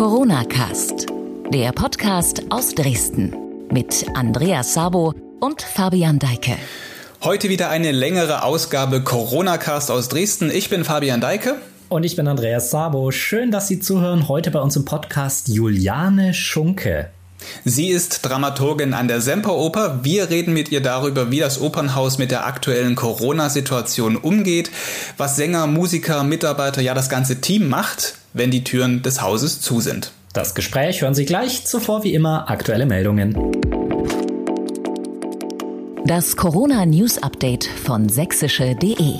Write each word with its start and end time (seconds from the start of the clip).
Corona 0.00 0.44
Cast, 0.44 1.08
der 1.52 1.72
Podcast 1.72 2.44
aus 2.48 2.74
Dresden 2.74 3.36
mit 3.70 4.06
Andreas 4.14 4.72
Sabo 4.72 5.12
und 5.40 5.60
Fabian 5.60 6.18
Deike. 6.18 6.56
Heute 7.22 7.50
wieder 7.50 7.68
eine 7.68 7.92
längere 7.92 8.42
Ausgabe 8.42 9.04
Corona 9.04 9.58
Cast 9.58 9.90
aus 9.90 10.08
Dresden. 10.08 10.50
Ich 10.50 10.70
bin 10.70 10.84
Fabian 10.84 11.20
Deike. 11.20 11.56
Und 11.90 12.04
ich 12.04 12.16
bin 12.16 12.28
Andreas 12.28 12.70
Sabo. 12.70 13.10
Schön, 13.10 13.50
dass 13.50 13.68
Sie 13.68 13.78
zuhören. 13.78 14.26
Heute 14.26 14.50
bei 14.50 14.60
uns 14.60 14.74
im 14.74 14.86
Podcast 14.86 15.48
Juliane 15.48 16.32
Schunke. 16.32 17.10
Sie 17.64 17.88
ist 17.88 18.22
Dramaturgin 18.22 18.94
an 18.94 19.08
der 19.08 19.20
Semperoper. 19.20 20.00
Wir 20.02 20.30
reden 20.30 20.52
mit 20.54 20.70
ihr 20.70 20.80
darüber, 20.80 21.30
wie 21.30 21.40
das 21.40 21.60
Opernhaus 21.60 22.18
mit 22.18 22.30
der 22.30 22.46
aktuellen 22.46 22.94
Corona-Situation 22.94 24.16
umgeht, 24.16 24.70
was 25.16 25.36
Sänger, 25.36 25.66
Musiker, 25.66 26.24
Mitarbeiter, 26.24 26.80
ja 26.80 26.94
das 26.94 27.08
ganze 27.08 27.40
Team 27.40 27.68
macht, 27.68 28.14
wenn 28.32 28.50
die 28.50 28.64
Türen 28.64 29.02
des 29.02 29.22
Hauses 29.22 29.60
zu 29.60 29.80
sind. 29.80 30.12
Das 30.32 30.54
Gespräch 30.54 31.02
hören 31.02 31.14
Sie 31.14 31.24
gleich. 31.24 31.66
Zuvor 31.66 32.04
wie 32.04 32.14
immer 32.14 32.48
aktuelle 32.48 32.86
Meldungen. 32.86 33.34
Das 36.04 36.36
Corona 36.36 36.86
News 36.86 37.22
Update 37.22 37.66
von 37.66 38.08
sächsische.de. 38.08 39.14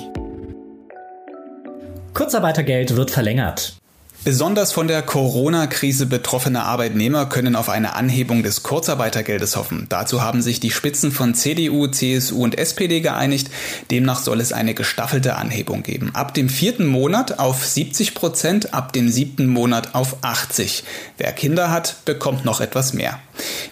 Kurzarbeitergeld 2.13 2.95
wird 2.95 3.11
verlängert. 3.11 3.80
Besonders 4.23 4.71
von 4.71 4.87
der 4.87 5.01
Corona-Krise 5.01 6.05
betroffene 6.05 6.61
Arbeitnehmer 6.61 7.25
können 7.25 7.55
auf 7.55 7.69
eine 7.69 7.95
Anhebung 7.95 8.43
des 8.43 8.61
Kurzarbeitergeldes 8.61 9.55
hoffen. 9.55 9.87
Dazu 9.89 10.21
haben 10.21 10.43
sich 10.43 10.59
die 10.59 10.69
Spitzen 10.69 11.11
von 11.11 11.33
CDU, 11.33 11.87
CSU 11.87 12.43
und 12.43 12.55
SPD 12.55 13.01
geeinigt. 13.01 13.49
Demnach 13.89 14.21
soll 14.21 14.39
es 14.39 14.53
eine 14.53 14.75
gestaffelte 14.75 15.37
Anhebung 15.37 15.81
geben. 15.81 16.11
Ab 16.13 16.35
dem 16.35 16.49
vierten 16.49 16.85
Monat 16.85 17.39
auf 17.39 17.65
70 17.65 18.13
Prozent, 18.13 18.75
ab 18.75 18.93
dem 18.93 19.09
siebten 19.09 19.47
Monat 19.47 19.95
auf 19.95 20.17
80. 20.21 20.83
Wer 21.17 21.31
Kinder 21.31 21.71
hat, 21.71 22.05
bekommt 22.05 22.45
noch 22.45 22.61
etwas 22.61 22.93
mehr. 22.93 23.19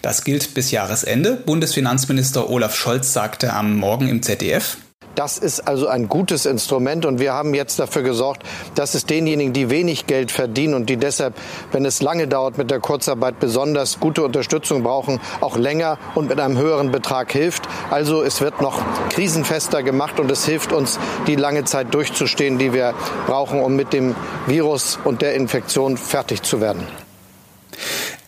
Das 0.02 0.24
gilt 0.24 0.56
bis 0.56 0.72
Jahresende. 0.72 1.36
Bundesfinanzminister 1.36 2.50
Olaf 2.50 2.76
Scholz 2.76 3.14
sagte 3.14 3.54
am 3.54 3.76
Morgen 3.76 4.10
im 4.10 4.24
ZDF, 4.24 4.78
das 5.16 5.38
ist 5.38 5.68
also 5.68 5.88
ein 5.88 6.08
gutes 6.08 6.46
Instrument 6.46 7.06
und 7.06 7.20
wir 7.20 7.34
haben 7.34 7.54
jetzt 7.54 7.80
dafür 7.80 8.04
gesorgt, 8.04 8.44
dass 8.76 8.94
es 8.94 9.06
denjenigen, 9.06 9.54
die 9.54 9.70
wenig 9.70 10.08
Geld 10.08 10.32
verdienen 10.32 10.74
und 10.74 10.90
die 10.90 10.98
deshalb, 10.98 11.36
wenn 11.72 11.86
es 11.86 12.02
lange 12.02 12.28
dauert 12.28 12.58
mit 12.58 12.72
der 12.72 12.80
Kurzarbeit, 12.80 13.40
besonders 13.40 14.00
gute 14.00 14.24
Unterstützung 14.24 14.84
brauchen, 14.84 15.20
auch 15.42 15.58
länger 15.58 15.98
und 16.16 16.30
mit 16.30 16.40
einem 16.40 16.58
höheren 16.58 16.92
Betrag 16.92 17.32
hilft. 17.32 17.64
Also 17.90 18.22
es 18.24 18.42
wird 18.42 18.62
noch 18.62 18.82
krisenfester 19.10 19.84
gemacht 19.84 20.20
und 20.20 20.32
es 20.32 20.46
hilft 20.46 20.72
uns, 20.72 21.00
die 21.28 21.36
lange 21.36 21.66
Zeit 21.66 21.94
durchzustehen, 21.94 22.58
die 22.58 22.74
wir 22.74 22.94
brauchen, 23.28 23.60
um 23.60 23.76
mit 23.76 23.94
dem 23.94 24.16
Virus 24.48 25.00
und 25.04 25.22
der 25.22 25.36
Infektion 25.36 25.98
fertig 25.98 26.44
zu 26.44 26.62
werden. 26.62 26.88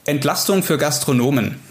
Entlastung 0.05 0.63
für 0.63 0.77
Gastronomen. 0.77 1.70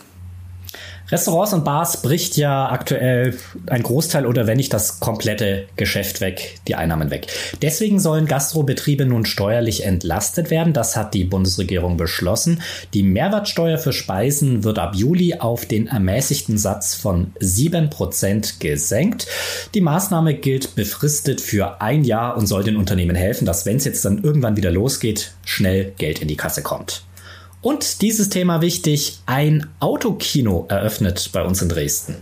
Restaurants 1.11 1.53
und 1.53 1.65
Bars 1.65 2.03
bricht 2.03 2.37
ja 2.37 2.71
aktuell 2.71 3.37
ein 3.67 3.83
Großteil 3.83 4.27
oder 4.27 4.47
wenn 4.47 4.57
nicht 4.57 4.73
das 4.73 5.01
komplette 5.01 5.67
Geschäft 5.77 6.21
weg, 6.21 6.61
die 6.69 6.77
Einnahmen 6.77 7.11
weg. 7.11 7.27
Deswegen 7.63 7.99
sollen 7.99 8.27
Gastrobetriebe 8.27 9.07
nun 9.07 9.25
steuerlich 9.25 9.85
entlastet 9.85 10.51
werden. 10.51 10.73
Das 10.73 10.97
hat 10.97 11.15
die 11.15 11.25
Bundesregierung 11.25 11.97
beschlossen. 11.97 12.63
Die 12.95 13.03
Mehrwertsteuer 13.03 13.79
für 13.79 13.93
Speisen 13.93 14.63
wird 14.63 14.79
ab 14.79 14.95
Juli 14.95 15.35
auf 15.35 15.67
den 15.67 15.89
ermäßigten 15.89 16.59
Satz 16.59 16.95
von 16.95 17.33
7% 17.41 18.61
gesenkt. 18.61 19.27
Die 19.75 19.81
Maßnahme 19.81 20.35
gilt 20.35 20.77
befristet 20.77 21.41
für 21.41 21.81
ein 21.81 22.05
Jahr 22.05 22.37
und 22.37 22.47
soll 22.47 22.63
den 22.63 22.77
Unternehmen 22.77 23.17
helfen, 23.17 23.47
dass 23.47 23.67
wenn 23.67 23.77
es 23.77 23.85
jetzt 23.85 24.05
dann 24.05 24.23
irgendwann 24.23 24.57
wieder 24.57 24.71
losgeht, 24.71 25.33
schnell 25.45 25.93
Geld 25.99 26.23
in 26.23 26.29
die 26.29 26.37
Kasse 26.37 26.63
kommt. 26.63 27.03
Und 27.63 28.01
dieses 28.01 28.31
Thema 28.31 28.63
wichtig, 28.63 29.19
ein 29.27 29.69
Autokino 29.81 30.67
eröffnet 30.69 31.31
bei 31.33 31.43
uns 31.43 31.61
in 31.61 31.69
Dresden. 31.69 32.17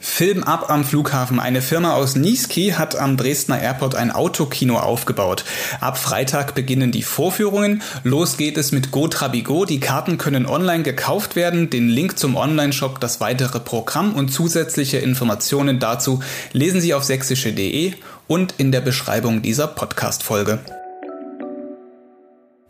Film 0.00 0.44
ab 0.44 0.70
am 0.70 0.84
Flughafen. 0.84 1.40
Eine 1.40 1.62
Firma 1.62 1.94
aus 1.94 2.16
Niesky 2.16 2.70
hat 2.70 2.96
am 2.96 3.16
Dresdner 3.16 3.60
Airport 3.60 3.94
ein 3.94 4.10
Autokino 4.10 4.78
aufgebaut. 4.78 5.44
Ab 5.80 5.98
Freitag 5.98 6.54
beginnen 6.54 6.92
die 6.92 7.02
Vorführungen. 7.02 7.82
Los 8.02 8.36
geht 8.36 8.58
es 8.58 8.72
mit 8.72 8.90
Go 8.90 9.08
Trabigo. 9.08 9.64
Die 9.64 9.80
Karten 9.80 10.18
können 10.18 10.46
online 10.46 10.82
gekauft 10.82 11.36
werden. 11.36 11.70
Den 11.70 11.88
Link 11.88 12.18
zum 12.18 12.36
Online-Shop, 12.36 13.00
das 13.00 13.20
weitere 13.20 13.60
Programm 13.60 14.14
und 14.14 14.30
zusätzliche 14.30 14.98
Informationen 14.98 15.78
dazu 15.78 16.20
lesen 16.52 16.80
Sie 16.80 16.94
auf 16.94 17.04
sächsische.de 17.04 17.94
und 18.26 18.54
in 18.58 18.72
der 18.72 18.80
Beschreibung 18.80 19.42
dieser 19.42 19.68
Podcast-Folge. 19.68 20.58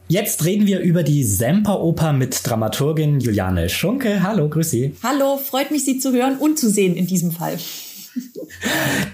Jetzt 0.09 0.44
reden 0.44 0.69
wir 0.69 0.78
über 0.81 1.03
die 1.03 1.25
Semperoper 1.25 2.12
mit 2.12 2.47
Dramaturgin 2.47 3.19
Juliane 3.19 3.69
Schunke. 3.69 4.22
Hallo, 4.22 4.49
grüß 4.49 4.71
Sie. 4.71 4.94
Hallo, 5.03 5.37
freut 5.37 5.72
mich, 5.72 5.84
Sie 5.84 5.99
zu 5.99 6.12
hören 6.12 6.37
und 6.39 6.61
zu 6.61 6.71
sehen 6.71 6.94
in 6.94 7.09
diesem 7.09 7.33
Fall. 7.33 7.59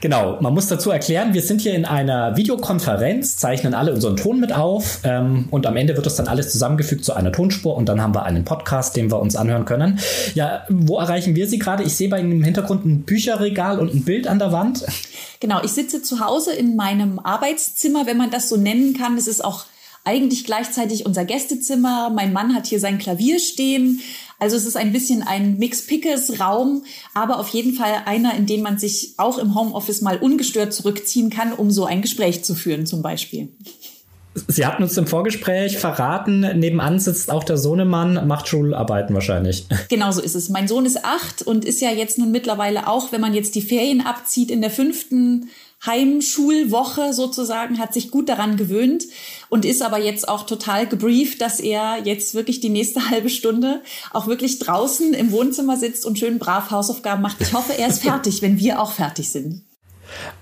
Genau, 0.01 0.39
man 0.41 0.53
muss 0.53 0.69
dazu 0.69 0.91
erklären, 0.91 1.35
wir 1.35 1.43
sind 1.43 1.63
hier 1.63 1.75
in 1.75 1.87
einer 1.87 2.37
Videokonferenz, 2.37 3.37
zeichnen 3.37 3.75
alle 3.75 3.93
unseren 3.93 4.17
Ton 4.17 4.39
mit 4.39 4.53
auf 4.53 5.01
ähm, 5.03 5.49
und 5.51 5.67
am 5.67 5.77
Ende 5.77 5.97
wird 5.97 6.07
das 6.07 6.17
dann 6.17 6.29
alles 6.29 6.53
zusammengefügt 6.53 7.05
zu 7.05 7.15
einer 7.15 7.33
Tonspur 7.33 7.75
und 7.75 7.89
dann 7.89 8.01
haben 8.01 8.15
wir 8.15 8.25
einen 8.25 8.45
Podcast, 8.45 8.95
den 8.95 9.11
wir 9.11 9.19
uns 9.19 9.35
anhören 9.35 9.65
können. 9.65 9.99
Ja, 10.35 10.67
wo 10.69 10.99
erreichen 10.99 11.35
wir 11.35 11.49
Sie 11.49 11.59
gerade? 11.59 11.83
Ich 11.83 11.97
sehe 11.97 12.11
bei 12.11 12.21
Ihnen 12.21 12.33
im 12.33 12.45
Hintergrund 12.45 12.85
ein 12.85 13.03
Bücherregal 13.03 13.81
und 13.81 13.95
ein 13.95 14.05
Bild 14.05 14.29
an 14.29 14.39
der 14.39 14.53
Wand. 14.53 14.85
Genau, 15.41 15.61
ich 15.65 15.73
sitze 15.73 16.03
zu 16.03 16.21
Hause 16.21 16.53
in 16.53 16.77
meinem 16.77 17.19
Arbeitszimmer, 17.19 18.07
wenn 18.07 18.19
man 18.19 18.31
das 18.31 18.49
so 18.49 18.57
nennen 18.57 18.95
kann. 18.97 19.17
Es 19.17 19.27
ist 19.27 19.45
auch 19.45 19.65
eigentlich 20.05 20.45
gleichzeitig 20.45 21.07
unser 21.07 21.25
Gästezimmer. 21.25 22.11
Mein 22.11 22.33
Mann 22.33 22.55
hat 22.55 22.67
hier 22.67 22.81
sein 22.81 22.99
Klavier 22.99 23.39
stehen. 23.39 24.01
Also 24.39 24.57
es 24.57 24.67
ist 24.67 24.77
ein 24.77 24.93
bisschen 24.93 25.23
ein 25.23 25.59
mix-pickes 25.59 26.41
Raum, 26.41 26.83
aber 27.15 27.39
auf 27.39 27.49
jeden 27.51 27.75
Fall 27.75 28.03
einer, 28.07 28.35
in 28.35 28.47
dem 28.47 28.63
man 28.63 28.77
sich 28.77 29.15
auch 29.17 29.39
im 29.39 29.55
Homeoffice 29.55 30.01
mal 30.01 30.19
ungestört 30.19 30.73
zurückziehen 30.73 31.31
kann, 31.31 31.53
um 31.53 31.71
so 31.71 31.85
ein 31.85 32.03
Gespräch 32.03 32.43
zu 32.43 32.57
führen 32.57 32.85
zum 32.85 33.03
Beispiel. 33.03 33.51
Sie 34.49 34.65
hatten 34.65 34.83
uns 34.83 34.97
im 34.97 35.07
Vorgespräch 35.07 35.79
verraten, 35.79 36.41
nebenan 36.59 36.99
sitzt 36.99 37.31
auch 37.31 37.45
der 37.45 37.59
Sohnemann, 37.59 38.27
macht 38.27 38.49
Schularbeiten 38.49 39.15
wahrscheinlich. 39.15 39.67
Genau 39.89 40.11
so 40.11 40.23
ist 40.23 40.35
es. 40.35 40.49
Mein 40.49 40.69
Sohn 40.69 40.87
ist 40.87 41.05
acht 41.05 41.43
und 41.43 41.65
ist 41.67 41.83
ja 41.83 41.91
jetzt 41.91 42.19
nun 42.19 42.33
mittlerweile 42.33 42.89
auch, 42.89 43.13
wenn 43.13 43.21
man 43.21 43.35
jetzt 43.35 43.55
die 43.55 43.63
Ferien 43.63 44.01
abzieht, 44.01 44.51
in 44.51 44.63
der 44.63 44.71
fünften 44.71 45.51
Heimschulwoche 45.85 47.13
sozusagen, 47.13 47.79
hat 47.79 47.93
sich 47.93 48.11
gut 48.11 48.29
daran 48.29 48.57
gewöhnt 48.57 49.05
und 49.49 49.65
ist 49.65 49.83
aber 49.83 49.99
jetzt 49.99 50.29
auch 50.29 50.47
total 50.47 50.87
gebrieft, 50.87 51.41
dass 51.41 51.61
er 51.61 51.99
jetzt 52.05 52.35
wirklich 52.35 52.61
die 52.61 52.69
nächste 52.69 53.09
halbe 53.11 53.31
Stunde 53.31 53.83
auch 54.13 54.27
wirklich 54.27 54.59
draußen 54.59 55.15
im 55.15 55.33
Wohnzimmer 55.33 55.77
sitzt 55.77 56.07
und 56.07 56.19
schön 56.19 56.39
brav 56.39 56.71
Hausaufgaben 56.71 57.23
macht. 57.23 57.41
Ich 57.41 57.53
hoffe, 57.53 57.77
er 57.77 57.89
ist 57.89 58.03
fertig, 58.03 58.43
wenn 58.43 58.59
wir 58.59 58.81
auch 58.81 58.93
fertig 58.93 59.31
sind. 59.31 59.63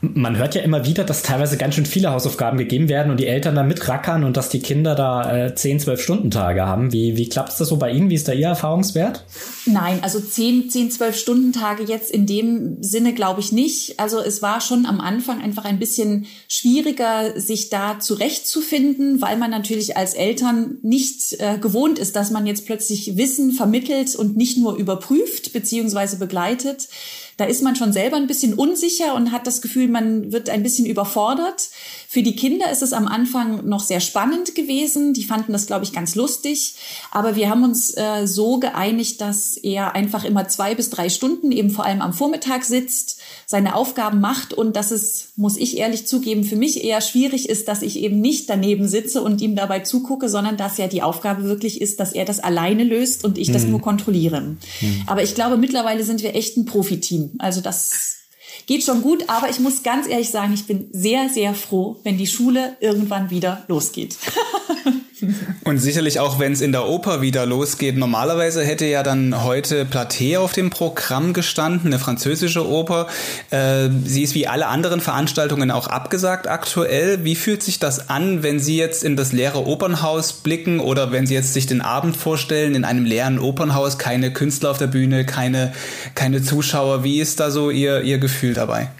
Man 0.01 0.37
hört 0.37 0.55
ja 0.55 0.63
immer 0.63 0.87
wieder, 0.87 1.05
dass 1.05 1.23
teilweise 1.23 1.57
ganz 1.57 1.75
schön 1.75 1.87
viele 1.87 2.11
Hausaufgaben 2.11 2.59
gegeben 2.59 2.89
werden 2.89 3.11
und 3.11 3.21
die 3.21 3.27
Eltern 3.27 3.55
da 3.55 3.63
mitrackern 3.63 4.25
und 4.25 4.37
dass 4.37 4.49
die 4.49 4.61
Kinder 4.61 4.95
da 4.95 5.47
äh, 5.47 5.55
10, 5.55 5.81
12 5.81 6.03
Stunden 6.03 6.31
Tage 6.31 6.67
haben. 6.67 6.93
Wie, 6.93 7.17
wie 7.17 7.29
klappt 7.29 7.59
das 7.61 7.69
so 7.69 7.77
bei 7.77 7.91
Ihnen? 7.91 8.11
Wie 8.11 8.15
ist 8.15 8.29
da 8.29 8.33
Ihr 8.33 8.49
Erfahrungswert? 8.49 9.25
Nein, 9.67 9.99
also 10.03 10.21
10, 10.21 10.71
10 10.71 10.91
12 10.91 11.17
Stunden 11.17 11.53
Tage 11.53 11.85
jetzt 11.85 12.11
in 12.11 12.27
dem 12.27 12.83
Sinne 12.83 13.13
glaube 13.13 13.41
ich 13.41 13.53
nicht. 13.53 14.01
Also 14.01 14.21
es 14.21 14.43
war 14.43 14.61
schon 14.61 14.87
am 14.87 15.01
Anfang 15.01 15.41
einfach 15.43 15.65
ein 15.65 15.79
bisschen 15.79 16.27
schwieriger, 16.49 17.39
sich 17.39 17.69
da 17.69 18.01
zurechtzufinden, 18.01 19.21
weil 19.21 19.37
man 19.37 19.51
natürlich 19.51 19.97
als 19.97 20.15
Eltern 20.15 20.79
nicht 20.83 21.37
äh, 21.39 21.59
gewohnt 21.59 21.99
ist, 21.99 22.17
dass 22.17 22.31
man 22.31 22.47
jetzt 22.47 22.67
plötzlich 22.67 23.17
Wissen 23.17 23.53
vermittelt 23.53 24.15
und 24.17 24.37
nicht 24.37 24.59
nur 24.59 24.77
überprüft 24.77 25.53
beziehungsweise 25.53 26.19
begleitet. 26.19 26.89
Da 27.41 27.47
ist 27.47 27.63
man 27.63 27.75
schon 27.75 27.95
selber 27.95 28.19
ein 28.19 28.27
bisschen 28.27 28.53
unsicher 28.53 29.15
und 29.15 29.33
hat 29.33 29.47
das 29.47 29.63
Gefühl, 29.63 29.89
man 29.89 30.31
wird 30.31 30.51
ein 30.51 30.63
bisschen 30.63 30.85
überfordert. 30.85 31.71
Für 32.07 32.23
die 32.23 32.37
Kinder 32.37 32.71
ist 32.71 32.83
es 32.83 32.93
am 32.93 33.09
Anfang 33.09 33.67
noch 33.67 33.81
sehr 33.81 34.01
spannend 34.01 34.55
gewesen. 34.55 35.15
Die 35.15 35.25
fanden 35.25 35.55
das, 35.55 35.67
glaube 35.67 35.87
ich, 35.87 35.95
ganz 35.95 36.17
lustig. 36.17 36.75
Aber 37.11 37.37
wir 37.37 37.49
haben 37.49 37.65
uns 37.65 37.97
äh, 37.97 38.27
so 38.27 38.59
geeinigt, 38.59 39.23
dass 39.23 39.57
er 39.57 39.95
einfach 39.95 40.25
immer 40.25 40.49
zwei 40.49 40.75
bis 40.75 40.91
drei 40.91 41.09
Stunden 41.09 41.51
eben 41.51 41.71
vor 41.71 41.87
allem 41.87 42.03
am 42.03 42.13
Vormittag 42.13 42.63
sitzt, 42.63 43.20
seine 43.51 43.75
Aufgaben 43.75 44.21
macht 44.21 44.53
und 44.53 44.77
dass 44.77 44.93
es, 44.93 45.33
muss 45.35 45.57
ich 45.57 45.77
ehrlich 45.77 46.07
zugeben, 46.07 46.45
für 46.45 46.55
mich 46.55 46.85
eher 46.85 47.01
schwierig 47.01 47.49
ist, 47.49 47.67
dass 47.67 47.83
ich 47.83 47.99
eben 47.99 48.21
nicht 48.21 48.49
daneben 48.49 48.87
sitze 48.87 49.23
und 49.23 49.41
ihm 49.41 49.57
dabei 49.57 49.81
zugucke, 49.81 50.29
sondern 50.29 50.57
dass 50.57 50.79
ja 50.79 50.87
die 50.87 51.03
Aufgabe 51.03 51.43
wirklich 51.43 51.81
ist, 51.81 51.99
dass 51.99 52.13
er 52.13 52.25
das 52.25 52.39
alleine 52.39 52.85
löst 52.85 53.25
und 53.25 53.39
ich 53.39 53.51
das 53.51 53.65
mhm. 53.65 53.73
nur 53.73 53.81
kontrolliere. 53.81 54.41
Mhm. 54.41 55.03
Aber 55.09 55.25
ich 55.25 55.35
glaube, 55.35 55.57
mittlerweile 55.57 56.05
sind 56.05 56.23
wir 56.23 56.37
echt 56.37 56.57
ein 56.57 56.65
Profiteam. 56.65 57.33
Also 57.39 57.61
das 57.61 58.19
geht 58.67 58.85
schon 58.85 59.03
gut, 59.03 59.25
aber 59.29 59.51
ich 59.51 59.59
muss 59.59 59.83
ganz 59.83 60.07
ehrlich 60.07 60.31
sagen, 60.31 60.55
ich 60.55 60.67
bin 60.69 60.87
sehr, 60.93 61.29
sehr 61.29 61.53
froh, 61.53 61.97
wenn 62.05 62.19
die 62.19 62.29
Schule 62.29 62.77
irgendwann 62.79 63.31
wieder 63.31 63.65
losgeht. 63.67 64.17
Und 65.65 65.79
sicherlich 65.79 66.21
auch, 66.21 66.39
wenn 66.39 66.53
es 66.53 66.61
in 66.61 66.73
der 66.73 66.87
Oper 66.87 67.21
wieder 67.21 67.47
losgeht. 67.47 67.97
Normalerweise 67.97 68.65
hätte 68.65 68.87
ja 68.87 69.03
dann 69.03 69.45
heute 69.45 69.85
Platé 69.85 70.39
auf 70.39 70.53
dem 70.53 70.71
Programm 70.71 71.33
gestanden, 71.33 71.89
eine 71.89 71.99
französische 71.99 72.67
Oper. 72.67 73.09
Äh, 73.51 73.89
sie 74.05 74.23
ist 74.23 74.35
wie 74.35 74.47
alle 74.47 74.67
anderen 74.67 75.01
Veranstaltungen 75.01 75.71
auch 75.71 75.87
abgesagt 75.87 76.49
aktuell. 76.49 77.25
Wie 77.25 77.37
fühlt 77.37 77.63
sich 77.63 77.79
das 77.79 78.09
an, 78.09 78.43
wenn 78.43 78.61
Sie 78.61 78.77
jetzt 78.77 79.05
in 79.05 79.17
das 79.17 79.33
leere 79.33 79.67
Opernhaus 79.67 80.33
blicken 80.33 80.81
oder 80.81 81.13
wenn 81.13 81.27
Sie 81.27 81.35
jetzt 81.35 81.55
sich 81.55 81.67
den 81.67 81.81
Abend 81.81 82.17
vorstellen 82.17 82.75
in 82.75 82.85
einem 82.85 83.05
leeren 83.05 83.39
Opernhaus, 83.39 83.99
keine 83.99 84.33
Künstler 84.33 84.71
auf 84.71 84.79
der 84.79 84.87
Bühne, 84.87 85.25
keine, 85.25 85.73
keine 86.15 86.43
Zuschauer? 86.43 87.05
Wie 87.05 87.21
ist 87.21 87.41
da 87.41 87.51
so 87.51 87.71
Ihr, 87.71 88.03
Ihr 88.03 88.19
Gefühl 88.19 88.55
dabei? 88.55 88.91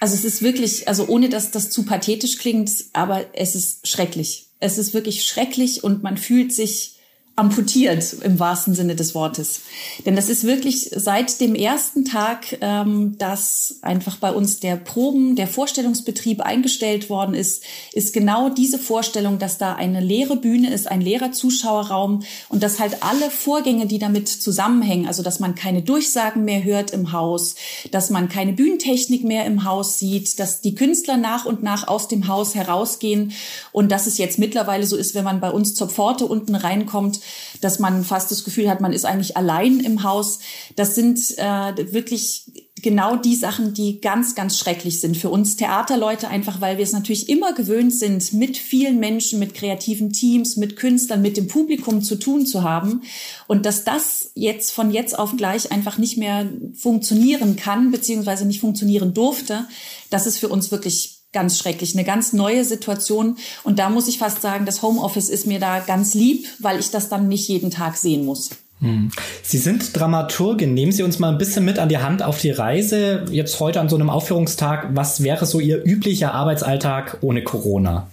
Also 0.00 0.14
es 0.14 0.24
ist 0.24 0.42
wirklich, 0.42 0.88
also 0.88 1.06
ohne 1.08 1.28
dass 1.28 1.50
das 1.50 1.70
zu 1.70 1.84
pathetisch 1.84 2.38
klingt, 2.38 2.70
aber 2.94 3.26
es 3.34 3.54
ist 3.54 3.86
schrecklich. 3.86 4.46
Es 4.60 4.78
ist 4.78 4.94
wirklich 4.94 5.24
schrecklich 5.24 5.82
und 5.82 6.02
man 6.02 6.16
fühlt 6.16 6.52
sich 6.52 6.99
amputiert 7.40 8.16
im 8.22 8.38
wahrsten 8.38 8.74
Sinne 8.74 8.94
des 8.94 9.14
Wortes. 9.14 9.62
Denn 10.04 10.14
das 10.14 10.28
ist 10.28 10.44
wirklich 10.44 10.90
seit 10.94 11.40
dem 11.40 11.54
ersten 11.54 12.04
Tag, 12.04 12.58
ähm, 12.60 13.16
dass 13.16 13.76
einfach 13.80 14.16
bei 14.16 14.30
uns 14.30 14.60
der 14.60 14.76
Proben, 14.76 15.36
der 15.36 15.48
Vorstellungsbetrieb 15.48 16.42
eingestellt 16.42 17.08
worden 17.08 17.34
ist, 17.34 17.64
ist 17.94 18.12
genau 18.12 18.50
diese 18.50 18.78
Vorstellung, 18.78 19.38
dass 19.38 19.56
da 19.56 19.74
eine 19.74 20.00
leere 20.00 20.36
Bühne 20.36 20.70
ist, 20.70 20.86
ein 20.86 21.00
leerer 21.00 21.32
Zuschauerraum 21.32 22.22
und 22.50 22.62
dass 22.62 22.78
halt 22.78 23.02
alle 23.02 23.30
Vorgänge, 23.30 23.86
die 23.86 23.98
damit 23.98 24.28
zusammenhängen, 24.28 25.06
also 25.06 25.22
dass 25.22 25.40
man 25.40 25.54
keine 25.54 25.80
Durchsagen 25.80 26.44
mehr 26.44 26.62
hört 26.62 26.90
im 26.90 27.12
Haus, 27.12 27.54
dass 27.90 28.10
man 28.10 28.28
keine 28.28 28.52
Bühnentechnik 28.52 29.24
mehr 29.24 29.46
im 29.46 29.64
Haus 29.64 29.98
sieht, 29.98 30.38
dass 30.38 30.60
die 30.60 30.74
Künstler 30.74 31.16
nach 31.16 31.46
und 31.46 31.62
nach 31.62 31.88
aus 31.88 32.06
dem 32.06 32.28
Haus 32.28 32.54
herausgehen 32.54 33.32
und 33.72 33.90
dass 33.90 34.06
es 34.06 34.18
jetzt 34.18 34.38
mittlerweile 34.38 34.86
so 34.86 34.96
ist, 34.96 35.14
wenn 35.14 35.24
man 35.24 35.40
bei 35.40 35.50
uns 35.50 35.74
zur 35.74 35.88
Pforte 35.88 36.26
unten 36.26 36.54
reinkommt, 36.54 37.20
dass 37.60 37.78
man 37.78 38.04
fast 38.04 38.30
das 38.30 38.44
Gefühl 38.44 38.68
hat, 38.68 38.80
man 38.80 38.92
ist 38.92 39.04
eigentlich 39.04 39.36
allein 39.36 39.80
im 39.80 40.02
Haus. 40.02 40.40
Das 40.76 40.94
sind 40.94 41.18
äh, 41.38 41.92
wirklich 41.92 42.46
genau 42.82 43.16
die 43.16 43.34
Sachen, 43.34 43.74
die 43.74 44.00
ganz, 44.00 44.34
ganz 44.34 44.58
schrecklich 44.58 45.00
sind 45.00 45.16
für 45.16 45.30
uns 45.30 45.56
Theaterleute, 45.56 46.28
einfach 46.28 46.60
weil 46.60 46.78
wir 46.78 46.84
es 46.84 46.92
natürlich 46.92 47.28
immer 47.28 47.52
gewöhnt 47.52 47.94
sind, 47.94 48.32
mit 48.32 48.56
vielen 48.56 48.98
Menschen, 48.98 49.38
mit 49.38 49.54
kreativen 49.54 50.12
Teams, 50.12 50.56
mit 50.56 50.76
Künstlern, 50.76 51.22
mit 51.22 51.36
dem 51.36 51.48
Publikum 51.48 52.02
zu 52.02 52.16
tun 52.16 52.46
zu 52.46 52.62
haben. 52.62 53.02
Und 53.46 53.66
dass 53.66 53.84
das 53.84 54.30
jetzt 54.34 54.72
von 54.72 54.90
jetzt 54.90 55.18
auf 55.18 55.36
gleich 55.36 55.72
einfach 55.72 55.98
nicht 55.98 56.16
mehr 56.16 56.48
funktionieren 56.74 57.56
kann, 57.56 57.90
beziehungsweise 57.90 58.46
nicht 58.46 58.60
funktionieren 58.60 59.14
durfte, 59.14 59.66
das 60.10 60.26
ist 60.26 60.38
für 60.38 60.48
uns 60.48 60.70
wirklich 60.70 61.19
ganz 61.32 61.58
schrecklich, 61.58 61.94
eine 61.94 62.04
ganz 62.04 62.32
neue 62.32 62.64
Situation. 62.64 63.36
Und 63.62 63.78
da 63.78 63.90
muss 63.90 64.08
ich 64.08 64.18
fast 64.18 64.42
sagen, 64.42 64.66
das 64.66 64.82
Homeoffice 64.82 65.28
ist 65.28 65.46
mir 65.46 65.60
da 65.60 65.80
ganz 65.80 66.14
lieb, 66.14 66.46
weil 66.58 66.80
ich 66.80 66.90
das 66.90 67.08
dann 67.08 67.28
nicht 67.28 67.48
jeden 67.48 67.70
Tag 67.70 67.96
sehen 67.96 68.24
muss. 68.24 68.50
Hm. 68.80 69.10
Sie 69.42 69.58
sind 69.58 69.96
Dramaturgin. 69.96 70.72
Nehmen 70.72 70.92
Sie 70.92 71.02
uns 71.02 71.18
mal 71.18 71.30
ein 71.30 71.38
bisschen 71.38 71.64
mit 71.64 71.78
an 71.78 71.88
die 71.88 71.98
Hand 71.98 72.22
auf 72.22 72.40
die 72.40 72.50
Reise. 72.50 73.26
Jetzt 73.30 73.60
heute 73.60 73.80
an 73.80 73.88
so 73.88 73.96
einem 73.96 74.10
Aufführungstag. 74.10 74.88
Was 74.94 75.22
wäre 75.22 75.44
so 75.46 75.60
Ihr 75.60 75.84
üblicher 75.84 76.32
Arbeitsalltag 76.32 77.18
ohne 77.20 77.44
Corona? 77.44 78.08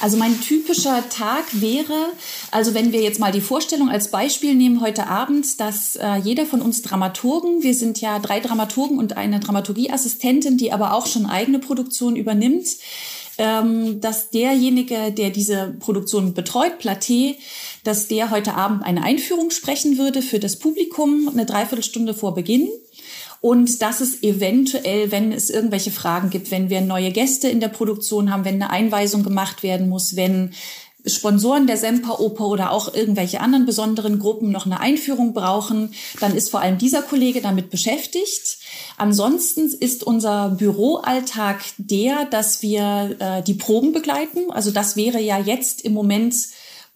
Also 0.00 0.16
mein 0.16 0.40
typischer 0.40 1.08
Tag 1.08 1.44
wäre, 1.60 2.12
also 2.52 2.72
wenn 2.74 2.92
wir 2.92 3.00
jetzt 3.00 3.18
mal 3.18 3.32
die 3.32 3.40
Vorstellung 3.40 3.88
als 3.88 4.10
Beispiel 4.10 4.54
nehmen 4.54 4.80
heute 4.80 5.08
Abend, 5.08 5.58
dass 5.58 5.96
äh, 5.96 6.16
jeder 6.22 6.46
von 6.46 6.62
uns 6.62 6.82
Dramaturgen, 6.82 7.62
wir 7.62 7.74
sind 7.74 8.00
ja 8.00 8.20
drei 8.20 8.38
Dramaturgen 8.38 8.98
und 8.98 9.16
eine 9.16 9.40
Dramaturgieassistentin, 9.40 10.56
die 10.56 10.72
aber 10.72 10.94
auch 10.94 11.06
schon 11.06 11.26
eigene 11.26 11.58
Produktion 11.58 12.14
übernimmt, 12.14 12.68
ähm, 13.38 14.00
dass 14.00 14.30
derjenige, 14.30 15.10
der 15.10 15.30
diese 15.30 15.74
Produktion 15.80 16.32
betreut, 16.32 16.80
Platé, 16.80 17.34
dass 17.82 18.06
der 18.06 18.30
heute 18.30 18.54
Abend 18.54 18.84
eine 18.84 19.02
Einführung 19.02 19.50
sprechen 19.50 19.98
würde 19.98 20.22
für 20.22 20.38
das 20.38 20.58
Publikum, 20.60 21.28
eine 21.28 21.46
Dreiviertelstunde 21.46 22.14
vor 22.14 22.34
Beginn 22.34 22.68
und 23.40 23.82
dass 23.82 24.00
es 24.00 24.22
eventuell, 24.22 25.12
wenn 25.12 25.32
es 25.32 25.50
irgendwelche 25.50 25.90
Fragen 25.90 26.30
gibt, 26.30 26.50
wenn 26.50 26.70
wir 26.70 26.80
neue 26.80 27.12
Gäste 27.12 27.48
in 27.48 27.60
der 27.60 27.68
Produktion 27.68 28.32
haben, 28.32 28.44
wenn 28.44 28.56
eine 28.56 28.70
Einweisung 28.70 29.22
gemacht 29.22 29.62
werden 29.62 29.88
muss, 29.88 30.16
wenn 30.16 30.52
Sponsoren 31.06 31.66
der 31.66 31.76
Semperoper 31.76 32.46
oder 32.46 32.72
auch 32.72 32.92
irgendwelche 32.92 33.40
anderen 33.40 33.66
besonderen 33.66 34.18
Gruppen 34.18 34.50
noch 34.50 34.66
eine 34.66 34.80
Einführung 34.80 35.32
brauchen, 35.32 35.94
dann 36.20 36.34
ist 36.34 36.50
vor 36.50 36.60
allem 36.60 36.76
dieser 36.76 37.02
Kollege 37.02 37.40
damit 37.40 37.70
beschäftigt. 37.70 38.58
Ansonsten 38.96 39.68
ist 39.68 40.02
unser 40.02 40.50
Büroalltag 40.50 41.60
der, 41.78 42.24
dass 42.26 42.62
wir 42.62 43.16
äh, 43.20 43.42
die 43.42 43.54
Proben 43.54 43.92
begleiten. 43.92 44.50
Also 44.50 44.70
das 44.70 44.96
wäre 44.96 45.20
ja 45.20 45.38
jetzt 45.38 45.82
im 45.82 45.94
Moment 45.94 46.34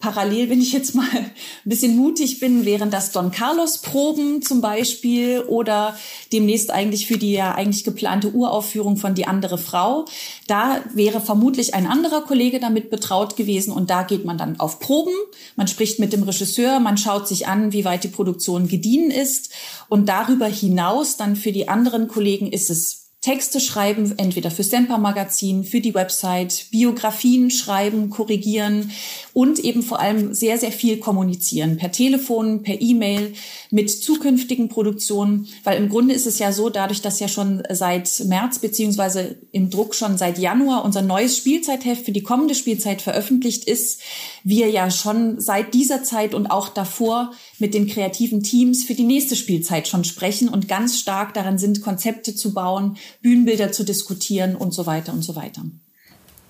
Parallel, 0.03 0.49
wenn 0.49 0.59
ich 0.59 0.73
jetzt 0.73 0.95
mal 0.95 1.07
ein 1.13 1.31
bisschen 1.63 1.95
mutig 1.95 2.41
bin, 2.41 2.65
wären 2.65 2.91
das 2.91 3.13
Don 3.13 3.31
Carlos 3.31 3.77
Proben 3.77 4.41
zum 4.41 4.59
Beispiel 4.59 5.39
oder 5.47 5.97
demnächst 6.33 6.71
eigentlich 6.71 7.07
für 7.07 7.17
die 7.17 7.31
ja 7.31 7.55
eigentlich 7.55 7.85
geplante 7.85 8.33
Uraufführung 8.33 8.97
von 8.97 9.15
Die 9.15 9.27
andere 9.27 9.57
Frau. 9.57 10.03
Da 10.45 10.83
wäre 10.93 11.21
vermutlich 11.21 11.73
ein 11.73 11.87
anderer 11.87 12.19
Kollege 12.19 12.59
damit 12.59 12.89
betraut 12.89 13.37
gewesen 13.37 13.71
und 13.71 13.89
da 13.89 14.03
geht 14.03 14.25
man 14.25 14.37
dann 14.37 14.59
auf 14.59 14.81
Proben. 14.81 15.13
Man 15.55 15.69
spricht 15.69 15.99
mit 15.99 16.11
dem 16.11 16.23
Regisseur, 16.23 16.81
man 16.81 16.97
schaut 16.97 17.25
sich 17.25 17.47
an, 17.47 17.71
wie 17.71 17.85
weit 17.85 18.03
die 18.03 18.09
Produktion 18.09 18.67
gediehen 18.67 19.09
ist 19.09 19.53
und 19.87 20.09
darüber 20.09 20.47
hinaus 20.47 21.15
dann 21.15 21.37
für 21.37 21.53
die 21.53 21.69
anderen 21.69 22.09
Kollegen 22.09 22.51
ist 22.51 22.69
es 22.69 23.02
Texte 23.23 23.61
schreiben, 23.61 24.13
entweder 24.17 24.51
für 24.51 24.63
Semper 24.63 24.97
Magazin, 24.97 25.63
für 25.63 25.79
die 25.79 25.93
Website, 25.93 26.65
Biografien 26.71 27.51
schreiben, 27.51 28.09
korrigieren 28.09 28.91
und 29.31 29.59
eben 29.59 29.81
vor 29.81 30.01
allem 30.01 30.33
sehr, 30.33 30.57
sehr 30.57 30.73
viel 30.73 30.97
kommunizieren. 30.97 31.77
Per 31.77 31.89
Telefon, 31.89 32.63
per 32.63 32.81
E-Mail, 32.81 33.31
mit 33.71 33.89
zukünftigen 33.89 34.67
Produktionen. 34.67 35.47
Weil 35.63 35.77
im 35.77 35.87
Grunde 35.87 36.13
ist 36.13 36.27
es 36.27 36.37
ja 36.37 36.51
so, 36.51 36.69
dadurch, 36.69 37.01
dass 37.01 37.21
ja 37.21 37.29
schon 37.29 37.63
seit 37.69 38.25
März 38.25 38.59
beziehungsweise 38.59 39.37
im 39.53 39.69
Druck 39.69 39.95
schon 39.95 40.17
seit 40.17 40.37
Januar 40.37 40.83
unser 40.83 41.01
neues 41.01 41.37
Spielzeitheft 41.37 42.03
für 42.03 42.11
die 42.11 42.23
kommende 42.23 42.55
Spielzeit 42.55 43.01
veröffentlicht 43.01 43.63
ist, 43.63 44.01
wir 44.43 44.69
ja 44.69 44.91
schon 44.91 45.39
seit 45.39 45.73
dieser 45.73 46.03
Zeit 46.03 46.33
und 46.33 46.47
auch 46.47 46.69
davor 46.69 47.31
mit 47.59 47.73
den 47.73 47.87
kreativen 47.87 48.43
Teams 48.43 48.83
für 48.83 48.93
die 48.93 49.03
nächste 49.03 49.35
Spielzeit 49.35 49.87
schon 49.87 50.03
sprechen 50.03 50.49
und 50.49 50.67
ganz 50.67 50.99
stark 50.99 51.33
daran 51.33 51.57
sind, 51.57 51.81
Konzepte 51.81 52.35
zu 52.35 52.53
bauen, 52.53 52.97
Bühnenbilder 53.21 53.71
zu 53.71 53.83
diskutieren 53.83 54.55
und 54.55 54.73
so 54.73 54.85
weiter 54.85 55.13
und 55.13 55.23
so 55.23 55.35
weiter. 55.35 55.63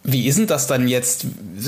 Wie 0.03 0.27
ist 0.27 0.37
denn 0.37 0.47
das 0.47 0.67
dann 0.67 0.89
jetzt? 0.89 1.25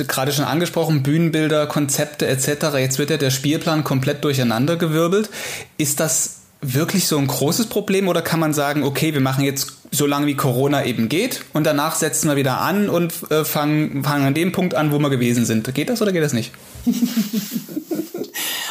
Gerade 0.07 0.33
schon 0.33 0.43
angesprochen, 0.43 1.03
Bühnenbilder, 1.03 1.67
Konzepte 1.67 2.27
etc. 2.27 2.75
Jetzt 2.77 2.99
wird 2.99 3.09
ja 3.09 3.17
der 3.17 3.29
Spielplan 3.29 3.85
komplett 3.85 4.25
durcheinandergewirbelt. 4.25 5.29
Ist 5.77 6.01
das 6.01 6.41
wirklich 6.61 7.07
so 7.07 7.17
ein 7.17 7.27
großes 7.27 7.67
Problem 7.67 8.07
oder 8.07 8.21
kann 8.21 8.39
man 8.39 8.53
sagen, 8.53 8.83
okay, 8.83 9.13
wir 9.13 9.21
machen 9.21 9.45
jetzt 9.45 9.73
so 9.91 10.05
lange 10.05 10.27
wie 10.27 10.35
Corona 10.35 10.85
eben 10.85 11.09
geht 11.09 11.43
und 11.53 11.65
danach 11.65 11.95
setzen 11.95 12.29
wir 12.29 12.35
wieder 12.35 12.61
an 12.61 12.89
und 12.89 13.13
äh, 13.31 13.45
fangen, 13.45 14.03
fangen 14.03 14.25
an 14.25 14.33
dem 14.33 14.51
Punkt 14.51 14.75
an, 14.75 14.91
wo 14.91 14.99
wir 14.99 15.09
gewesen 15.09 15.45
sind. 15.45 15.73
Geht 15.73 15.89
das 15.89 16.01
oder 16.01 16.11
geht 16.11 16.23
das 16.23 16.33
nicht? 16.33 16.51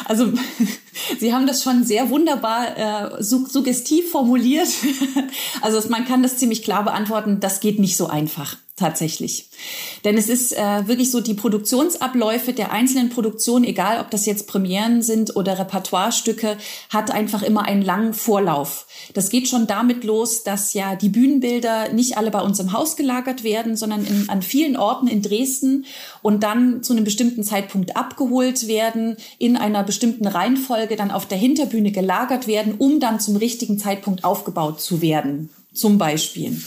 Also 0.05 0.31
Sie 1.19 1.33
haben 1.33 1.47
das 1.47 1.63
schon 1.63 1.83
sehr 1.83 2.09
wunderbar 2.09 3.17
äh, 3.17 3.23
suggestiv 3.23 4.11
formuliert. 4.11 4.67
also 5.61 5.87
man 5.89 6.05
kann 6.05 6.23
das 6.23 6.37
ziemlich 6.37 6.63
klar 6.63 6.83
beantworten, 6.83 7.39
das 7.39 7.59
geht 7.59 7.79
nicht 7.79 7.97
so 7.97 8.07
einfach 8.07 8.57
tatsächlich. 8.75 9.49
Denn 10.03 10.17
es 10.17 10.27
ist 10.27 10.51
äh, 10.51 10.87
wirklich 10.87 11.09
so, 11.09 11.21
die 11.21 11.33
Produktionsabläufe 11.33 12.51
der 12.51 12.73
einzelnen 12.73 13.09
Produktionen, 13.09 13.63
egal 13.63 14.01
ob 14.01 14.11
das 14.11 14.25
jetzt 14.25 14.47
Premieren 14.47 15.01
sind 15.01 15.35
oder 15.37 15.57
Repertoirestücke, 15.57 16.57
hat 16.89 17.09
einfach 17.09 17.41
immer 17.41 17.63
einen 17.63 17.81
langen 17.81 18.13
Vorlauf. 18.13 18.85
Das 19.13 19.29
geht 19.29 19.47
schon 19.47 19.65
damit 19.65 20.03
los, 20.03 20.43
dass 20.43 20.73
ja 20.73 20.95
die 20.95 21.07
Bühnenbilder 21.07 21.93
nicht 21.93 22.17
alle 22.17 22.31
bei 22.31 22.41
uns 22.41 22.59
im 22.59 22.73
Haus 22.73 22.97
gelagert 22.97 23.45
werden, 23.45 23.77
sondern 23.77 24.05
in, 24.05 24.27
an 24.27 24.41
vielen 24.41 24.75
Orten 24.75 25.07
in 25.07 25.21
Dresden 25.21 25.85
und 26.21 26.43
dann 26.43 26.83
zu 26.83 26.91
einem 26.91 27.05
bestimmten 27.05 27.43
Zeitpunkt 27.43 27.95
abgeholt 27.95 28.67
werden, 28.67 29.15
in 29.37 29.55
einer 29.55 29.83
bestimmten 29.83 30.27
Reihenfolge 30.27 30.97
dann 30.97 31.11
auf 31.11 31.25
der 31.25 31.37
Hinterbühne 31.37 31.91
gelagert 31.93 32.45
werden, 32.45 32.75
um 32.77 32.99
dann 32.99 33.21
zum 33.21 33.37
richtigen 33.37 33.79
Zeitpunkt 33.79 34.25
aufgebaut 34.25 34.81
zu 34.81 35.01
werden 35.01 35.49
zum 35.75 35.97
Beispiel. 35.97 36.61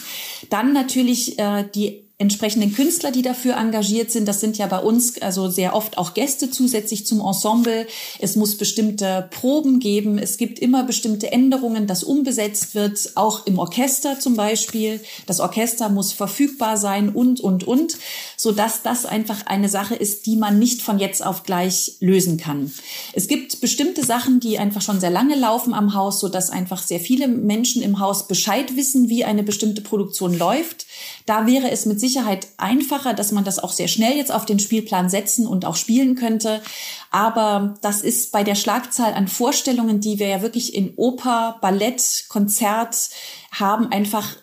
Dann 0.51 0.73
natürlich 0.73 1.39
äh, 1.39 1.65
die 1.75 2.08
entsprechenden 2.21 2.75
Künstler, 2.75 3.13
die 3.13 3.23
dafür 3.23 3.57
engagiert 3.57 4.11
sind. 4.11 4.27
Das 4.27 4.41
sind 4.41 4.59
ja 4.59 4.67
bei 4.67 4.81
uns 4.81 5.23
also 5.23 5.49
sehr 5.49 5.77
oft 5.77 5.99
auch 5.99 6.15
Gäste 6.15 6.51
zusätzlich 6.51 7.07
zum 7.07 7.21
Ensemble. 7.21 7.87
Es 8.19 8.35
muss 8.35 8.59
bestimmte 8.59 9.29
Proben 9.31 9.79
geben. 9.79 10.19
Es 10.19 10.37
gibt 10.37 10.59
immer 10.59 10.83
bestimmte 10.83 11.31
Änderungen, 11.31 11.87
dass 11.87 12.03
umbesetzt 12.03 12.75
wird, 12.75 13.13
auch 13.15 13.47
im 13.47 13.61
Orchester 13.61 14.19
zum 14.19 14.35
Beispiel. 14.35 15.01
Das 15.27 15.39
Orchester 15.39 15.91
muss 15.91 16.13
verfügbar 16.13 16.77
sein 16.77 17.11
und, 17.11 17.41
und, 17.41 17.63
und, 17.63 17.97
so 18.37 18.51
dass 18.51 18.83
das 18.83 19.07
einfach 19.07 19.47
eine 19.47 19.69
Sache 19.69 19.95
ist, 19.95 20.27
die 20.27 20.35
man 20.35 20.59
nicht 20.59 20.83
von 20.83 20.99
jetzt 20.99 21.25
auf 21.25 21.45
gleich 21.45 21.99
lösen 22.01 22.37
kann. 22.37 22.73
Es 23.13 23.29
gibt 23.29 23.61
bestimmte 23.61 24.05
Sachen, 24.05 24.41
die 24.41 24.59
einfach 24.59 24.83
schon 24.83 24.99
sehr 24.99 25.11
lange 25.11 25.37
laufen 25.37 25.73
am 25.73 25.95
Haus, 25.95 26.19
so 26.19 26.29
dass 26.29 26.51
einfach 26.51 26.83
sehr 26.83 26.99
viele 26.99 27.29
Menschen 27.29 27.81
im 27.81 28.01
Haus 28.01 28.27
Bescheid 28.27 28.75
wissen, 28.75 29.09
wie 29.09 29.25
eine 29.25 29.45
bestimmte 29.45 29.83
Produktion 29.83 30.37
läuft. 30.37 30.88
Da 31.27 31.47
wäre 31.47 31.71
es 31.71 31.87
mit 31.87 32.01
Sicherheit 32.01 32.49
einfacher, 32.57 33.15
dass 33.15 33.33
man 33.33 33.45
das 33.45 33.59
auch 33.59 33.73
sehr 33.73 33.89
schnell 33.89 34.17
jetzt 34.17 34.33
auf 34.33 34.47
den 34.47 34.59
Spielplan 34.59 35.09
setzen 35.11 35.47
und 35.47 35.65
auch 35.65 35.77
spielen 35.77 36.15
könnte. 36.15 36.63
Aber 37.11 37.75
das 37.83 38.03
ist 38.03 38.33
bei 38.33 38.45
der 38.45 38.55
Schlagzahl 38.55 39.15
an 39.15 39.29
Vorstellungen, 39.29 40.01
die 40.01 40.19
wir 40.19 40.29
ja 40.29 40.43
wirklich 40.43 40.75
in 40.75 40.95
Oper, 40.97 41.59
Ballett, 41.61 42.25
Konzert 42.29 43.11
haben, 43.53 43.91
einfach 43.93 44.37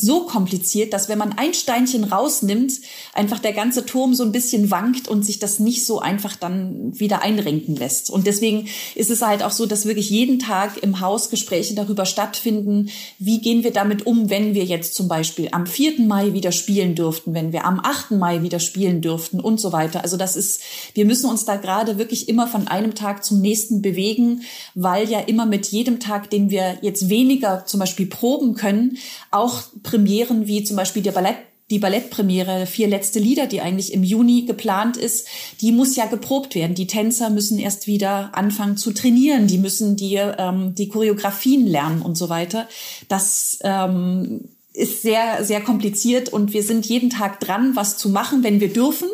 so 0.00 0.26
kompliziert, 0.26 0.92
dass 0.92 1.08
wenn 1.08 1.18
man 1.18 1.32
ein 1.32 1.54
Steinchen 1.54 2.04
rausnimmt, 2.04 2.72
einfach 3.12 3.38
der 3.38 3.52
ganze 3.52 3.86
Turm 3.86 4.14
so 4.14 4.22
ein 4.22 4.32
bisschen 4.32 4.70
wankt 4.70 5.08
und 5.08 5.24
sich 5.24 5.38
das 5.38 5.58
nicht 5.58 5.84
so 5.86 6.00
einfach 6.00 6.36
dann 6.36 6.98
wieder 6.98 7.22
einrenken 7.22 7.76
lässt. 7.76 8.10
Und 8.10 8.26
deswegen 8.26 8.68
ist 8.94 9.10
es 9.10 9.22
halt 9.22 9.42
auch 9.42 9.50
so, 9.50 9.66
dass 9.66 9.86
wirklich 9.86 10.10
jeden 10.10 10.38
Tag 10.38 10.82
im 10.82 11.00
Haus 11.00 11.30
Gespräche 11.30 11.74
darüber 11.74 12.06
stattfinden, 12.06 12.90
wie 13.18 13.40
gehen 13.40 13.64
wir 13.64 13.72
damit 13.72 14.06
um, 14.06 14.30
wenn 14.30 14.54
wir 14.54 14.64
jetzt 14.64 14.94
zum 14.94 15.08
Beispiel 15.08 15.48
am 15.52 15.66
4. 15.66 16.00
Mai 16.00 16.32
wieder 16.32 16.52
spielen 16.52 16.94
dürften, 16.94 17.34
wenn 17.34 17.52
wir 17.52 17.64
am 17.64 17.80
8. 17.80 18.12
Mai 18.12 18.42
wieder 18.42 18.60
spielen 18.60 19.00
dürften 19.00 19.40
und 19.40 19.60
so 19.60 19.72
weiter. 19.72 20.02
Also 20.02 20.16
das 20.16 20.36
ist, 20.36 20.60
wir 20.94 21.04
müssen 21.04 21.30
uns 21.30 21.44
da 21.44 21.56
gerade 21.56 21.98
wirklich 21.98 22.28
immer 22.28 22.46
von 22.46 22.68
einem 22.68 22.94
Tag 22.94 23.24
zum 23.24 23.40
nächsten 23.40 23.82
bewegen, 23.82 24.42
weil 24.74 25.08
ja 25.08 25.20
immer 25.20 25.46
mit 25.46 25.66
jedem 25.66 26.00
Tag, 26.00 26.30
den 26.30 26.50
wir 26.50 26.78
jetzt 26.82 27.08
weniger 27.08 27.64
zum 27.66 27.80
Beispiel 27.80 28.06
proben 28.06 28.54
können, 28.54 28.98
auch 29.30 29.62
Premieren 29.84 30.48
wie 30.48 30.64
zum 30.64 30.76
Beispiel 30.76 31.02
der 31.02 31.12
Ballett 31.12 31.36
die 31.70 31.78
Ballettpremiere, 31.78 32.66
vier 32.66 32.88
letzte 32.88 33.18
Lieder, 33.18 33.46
die 33.46 33.62
eigentlich 33.62 33.94
im 33.94 34.04
Juni 34.04 34.42
geplant 34.42 34.98
ist, 34.98 35.26
die 35.62 35.72
muss 35.72 35.96
ja 35.96 36.04
geprobt 36.04 36.54
werden. 36.54 36.74
Die 36.74 36.86
Tänzer 36.86 37.30
müssen 37.30 37.58
erst 37.58 37.86
wieder 37.86 38.36
anfangen 38.36 38.76
zu 38.76 38.92
trainieren, 38.92 39.46
die 39.46 39.56
müssen 39.56 39.96
die, 39.96 40.16
ähm, 40.16 40.74
die 40.74 40.88
Choreografien 40.88 41.66
lernen 41.66 42.02
und 42.02 42.18
so 42.18 42.28
weiter. 42.28 42.68
Das 43.08 43.58
ähm, 43.62 44.42
ist 44.74 45.02
sehr, 45.02 45.42
sehr 45.42 45.62
kompliziert 45.62 46.28
und 46.28 46.52
wir 46.52 46.62
sind 46.62 46.84
jeden 46.84 47.08
Tag 47.08 47.40
dran, 47.40 47.74
was 47.74 47.96
zu 47.96 48.10
machen, 48.10 48.42
wenn 48.42 48.60
wir 48.60 48.72
dürfen. 48.72 49.08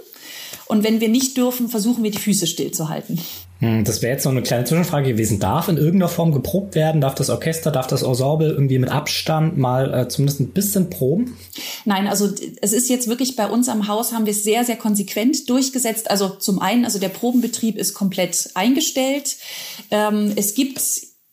Und 0.66 0.82
wenn 0.82 1.00
wir 1.00 1.08
nicht 1.08 1.36
dürfen, 1.36 1.68
versuchen 1.68 2.02
wir 2.02 2.10
die 2.10 2.18
Füße 2.18 2.46
stillzuhalten. 2.46 3.20
Hm, 3.60 3.84
das 3.84 4.00
wäre 4.00 4.12
jetzt 4.14 4.24
noch 4.24 4.32
eine 4.32 4.42
kleine 4.42 4.64
Zwischenfrage 4.64 5.12
gewesen. 5.12 5.38
Darf 5.38 5.68
in 5.68 5.76
irgendeiner 5.76 6.08
Form 6.08 6.32
geprobt 6.32 6.74
werden? 6.74 7.00
Darf 7.00 7.14
das 7.14 7.28
Orchester, 7.28 7.70
darf 7.70 7.86
das 7.86 8.02
Ensemble 8.02 8.48
irgendwie 8.48 8.78
mit 8.78 8.90
Abstand 8.90 9.58
mal 9.58 9.92
äh, 9.92 10.08
zumindest 10.08 10.40
ein 10.40 10.48
bisschen 10.48 10.88
proben? 10.88 11.36
Nein, 11.84 12.08
also 12.08 12.28
es 12.62 12.72
ist 12.72 12.88
jetzt 12.88 13.06
wirklich 13.06 13.36
bei 13.36 13.46
uns 13.46 13.68
am 13.68 13.86
Haus 13.86 14.12
haben 14.12 14.24
wir 14.24 14.32
es 14.32 14.42
sehr, 14.42 14.64
sehr 14.64 14.76
konsequent 14.76 15.48
durchgesetzt. 15.48 16.10
Also 16.10 16.30
zum 16.30 16.58
einen, 16.58 16.86
also 16.86 16.98
der 16.98 17.10
Probenbetrieb 17.10 17.76
ist 17.76 17.92
komplett 17.92 18.50
eingestellt. 18.54 19.36
Ähm, 19.90 20.32
es 20.36 20.54
gibt 20.54 20.80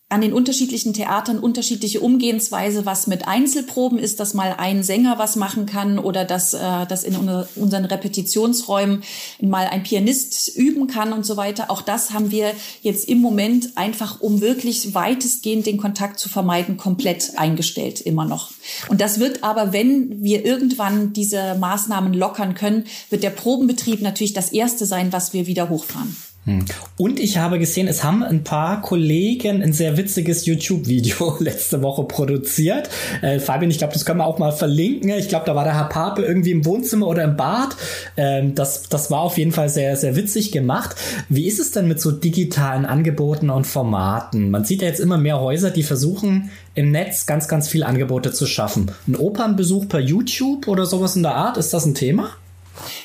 an 0.09 0.21
den 0.21 0.31
unterschiedlichen 0.31 0.93
Theatern 0.93 1.37
unterschiedliche 1.37 1.99
Umgehensweise, 1.99 2.85
was 2.85 3.07
mit 3.07 3.27
Einzelproben 3.27 3.99
ist, 3.99 4.21
dass 4.21 4.33
mal 4.33 4.55
ein 4.57 4.81
Sänger 4.81 5.19
was 5.19 5.35
machen 5.35 5.65
kann 5.65 5.99
oder 5.99 6.23
dass, 6.23 6.53
äh, 6.53 6.85
dass 6.87 7.03
in 7.03 7.17
unseren 7.17 7.83
Repetitionsräumen 7.83 9.03
mal 9.41 9.67
ein 9.67 9.83
Pianist 9.83 10.55
üben 10.55 10.87
kann 10.87 11.11
und 11.11 11.25
so 11.25 11.35
weiter. 11.35 11.69
Auch 11.69 11.81
das 11.81 12.11
haben 12.11 12.31
wir 12.31 12.53
jetzt 12.81 13.09
im 13.09 13.19
Moment 13.19 13.75
einfach, 13.75 14.21
um 14.21 14.39
wirklich 14.39 14.93
weitestgehend 14.93 15.65
den 15.65 15.77
Kontakt 15.77 16.19
zu 16.19 16.29
vermeiden, 16.29 16.77
komplett 16.77 17.37
eingestellt 17.37 17.99
immer 17.99 18.23
noch. 18.23 18.51
Und 18.87 19.01
das 19.01 19.19
wird 19.19 19.43
aber, 19.43 19.73
wenn 19.73 20.23
wir 20.23 20.45
irgendwann 20.45 21.11
diese 21.11 21.55
Maßnahmen 21.55 22.13
lockern 22.13 22.53
können, 22.53 22.85
wird 23.09 23.23
der 23.23 23.31
Probenbetrieb 23.31 24.01
natürlich 24.01 24.33
das 24.33 24.53
erste 24.53 24.85
sein, 24.85 25.11
was 25.11 25.33
wir 25.33 25.47
wieder 25.47 25.67
hochfahren. 25.67 26.15
Hm. 26.47 26.63
Und 26.95 27.19
ich 27.19 27.37
habe 27.37 27.59
gesehen, 27.59 27.89
es 27.89 28.05
haben 28.05 28.23
ein 28.23 28.45
paar 28.45 28.81
Kollegen 28.81 29.61
ein 29.61 29.73
sehr 29.73 29.97
witziges 29.97 30.45
YouTube-Video 30.45 31.35
letzte 31.39 31.81
Woche 31.81 32.05
produziert. 32.05 32.89
Äh, 33.21 33.39
Fabian, 33.39 33.69
ich 33.69 33.79
glaube, 33.79 33.91
das 33.91 34.05
können 34.05 34.19
wir 34.19 34.25
auch 34.25 34.39
mal 34.39 34.53
verlinken. 34.53 35.09
Ich 35.09 35.27
glaube, 35.27 35.45
da 35.45 35.55
war 35.55 35.65
der 35.65 35.75
Herr 35.75 35.89
Pape 35.89 36.21
irgendwie 36.21 36.51
im 36.51 36.65
Wohnzimmer 36.65 37.07
oder 37.07 37.25
im 37.25 37.35
Bad. 37.35 37.75
Ähm, 38.15 38.55
das, 38.55 38.87
das 38.87 39.11
war 39.11 39.19
auf 39.19 39.37
jeden 39.37 39.51
Fall 39.51 39.67
sehr, 39.67 39.97
sehr 39.97 40.15
witzig 40.15 40.53
gemacht. 40.53 40.95
Wie 41.27 41.47
ist 41.47 41.59
es 41.59 41.71
denn 41.71 41.89
mit 41.89 41.99
so 41.99 42.11
digitalen 42.11 42.85
Angeboten 42.85 43.49
und 43.49 43.67
Formaten? 43.67 44.49
Man 44.49 44.63
sieht 44.63 44.81
ja 44.81 44.87
jetzt 44.87 45.01
immer 45.01 45.17
mehr 45.17 45.41
Häuser, 45.41 45.69
die 45.69 45.83
versuchen, 45.83 46.49
im 46.75 46.91
Netz 46.91 47.25
ganz, 47.25 47.49
ganz 47.49 47.67
viele 47.67 47.85
Angebote 47.85 48.31
zu 48.31 48.45
schaffen. 48.45 48.91
Ein 49.05 49.17
Opernbesuch 49.17 49.89
per 49.89 49.99
YouTube 49.99 50.69
oder 50.69 50.85
sowas 50.85 51.17
in 51.17 51.23
der 51.23 51.35
Art, 51.35 51.57
ist 51.57 51.73
das 51.73 51.85
ein 51.85 51.93
Thema? 51.93 52.29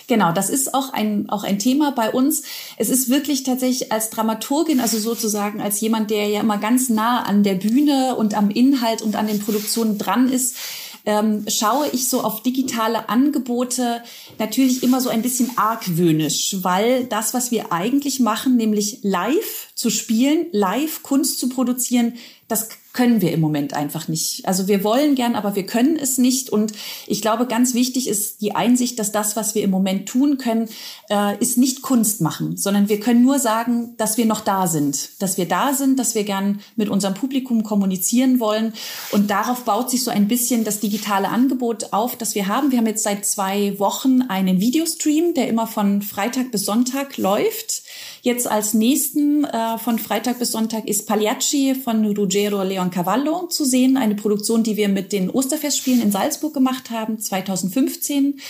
Genau, 0.07 0.33
das 0.33 0.51
ist 0.51 0.75
auch 0.75 0.93
ein, 0.93 1.29
auch 1.29 1.45
ein 1.45 1.59
Thema 1.59 1.93
bei 1.93 2.11
uns. 2.11 2.43
Es 2.77 2.91
ist 2.91 3.09
wirklich 3.09 3.43
tatsächlich 3.45 3.93
als 3.93 4.11
Dramaturgin, 4.11 4.81
also 4.81 4.99
sozusagen 4.99 5.61
als 5.61 5.81
jemand, 5.81 6.11
der 6.11 6.29
ja 6.29 6.41
immer 6.41 6.59
ganz 6.59 6.89
nah 6.89 7.23
an 7.23 7.43
der 7.43 7.55
Bühne 7.55 8.17
und 8.17 8.35
am 8.35 8.51
Inhalt 8.51 9.03
und 9.03 9.17
an 9.17 9.27
den 9.27 9.39
Produktionen 9.39 9.99
dran 9.99 10.31
ist, 10.31 10.57
ähm, 11.05 11.45
schaue 11.49 11.89
ich 11.93 12.09
so 12.09 12.23
auf 12.23 12.43
digitale 12.43 13.09
Angebote 13.09 14.03
natürlich 14.39 14.83
immer 14.83 15.01
so 15.01 15.09
ein 15.09 15.23
bisschen 15.23 15.51
argwöhnisch, 15.57 16.57
weil 16.61 17.05
das, 17.05 17.35
was 17.35 17.51
wir 17.51 17.73
eigentlich 17.73 18.21
machen, 18.21 18.57
nämlich 18.57 19.01
live 19.03 19.69
zu 19.75 19.91
spielen, 19.91 20.47
live 20.53 21.03
Kunst 21.03 21.41
zu 21.41 21.49
produzieren, 21.49 22.15
das 22.47 22.69
können 22.93 23.23
wir 23.23 23.33
im 23.33 23.41
Moment 23.41 23.75
einfach 23.75 24.09
nicht. 24.09 24.47
Also 24.47 24.69
wir 24.69 24.85
wollen 24.85 25.15
gern, 25.15 25.35
aber 25.35 25.55
wir 25.55 25.65
können 25.65 25.97
es 25.97 26.19
nicht. 26.19 26.51
Und 26.51 26.73
ich 27.07 27.23
glaube, 27.23 27.47
ganz 27.47 27.75
wichtig 27.75 28.09
ist 28.09 28.41
die 28.43 28.55
Einsicht, 28.55 28.99
dass 28.99 29.13
das, 29.13 29.35
was 29.35 29.55
wir 29.55 29.63
im 29.63 29.71
Moment 29.71 30.09
tun 30.09 30.37
können, 30.37 30.69
äh, 31.09 31.39
ist 31.39 31.57
nicht 31.57 31.83
Kunst 31.83 32.21
machen, 32.21 32.57
sondern 32.57 32.89
wir 32.89 33.01
können 33.01 33.23
nur 33.23 33.39
sagen, 33.39 33.95
dass 33.97 34.19
wir 34.19 34.27
noch 34.27 34.41
da 34.41 34.67
sind, 34.67 35.23
dass 35.23 35.39
wir 35.39 35.47
da 35.47 35.73
sind, 35.73 35.99
dass 35.99 36.15
wir 36.15 36.25
gern 36.25 36.61
mit 36.77 36.89
unserem 36.91 37.15
Publikum 37.15 37.63
kommunizieren 37.63 38.41
wollen. 38.41 38.75
Und 39.11 39.31
darauf 39.31 39.65
baut 39.65 39.91
sich 39.91 40.05
so 40.05 40.11
ein 40.11 40.29
bisschen 40.29 40.65
das 40.65 40.81
digitale 40.81 41.29
Angebot 41.29 41.93
auf, 41.93 42.17
das 42.17 42.35
wir 42.35 42.47
haben. 42.47 42.73
Wir 42.73 42.79
haben 42.79 42.87
jetzt 42.87 43.05
seit 43.05 43.25
zwei 43.25 43.79
Wochen 43.79 44.23
einen 44.23 44.61
Videostream, 44.61 45.35
der 45.35 45.49
immer 45.49 45.67
von 45.67 46.03
Freitag 46.03 46.51
bis 46.51 46.67
Sonntag 46.67 47.17
läuft. 47.17 47.83
Jetzt 48.21 48.47
als 48.47 48.75
nächsten 48.75 49.45
äh, 49.45 49.79
von 49.79 49.99
Freitag 49.99 50.39
bis 50.39 50.53
Sonntag 50.53 50.87
ist 50.87 51.07
Pagliacci 51.07 51.75
von 51.75 52.05
Ruggero 52.05 52.63
Leoncavallo 52.83 53.47
zu 53.47 53.65
sehen, 53.65 53.97
eine 53.97 54.15
Produktion, 54.15 54.63
die 54.63 54.77
wir 54.77 54.89
mit 54.89 55.13
den 55.13 55.31
Osterfestspielen 55.31 56.03
in 56.03 56.13
Salzburg 56.13 56.55
gemacht 56.55 56.91
haben, 56.91 57.19
2015. 57.19 58.41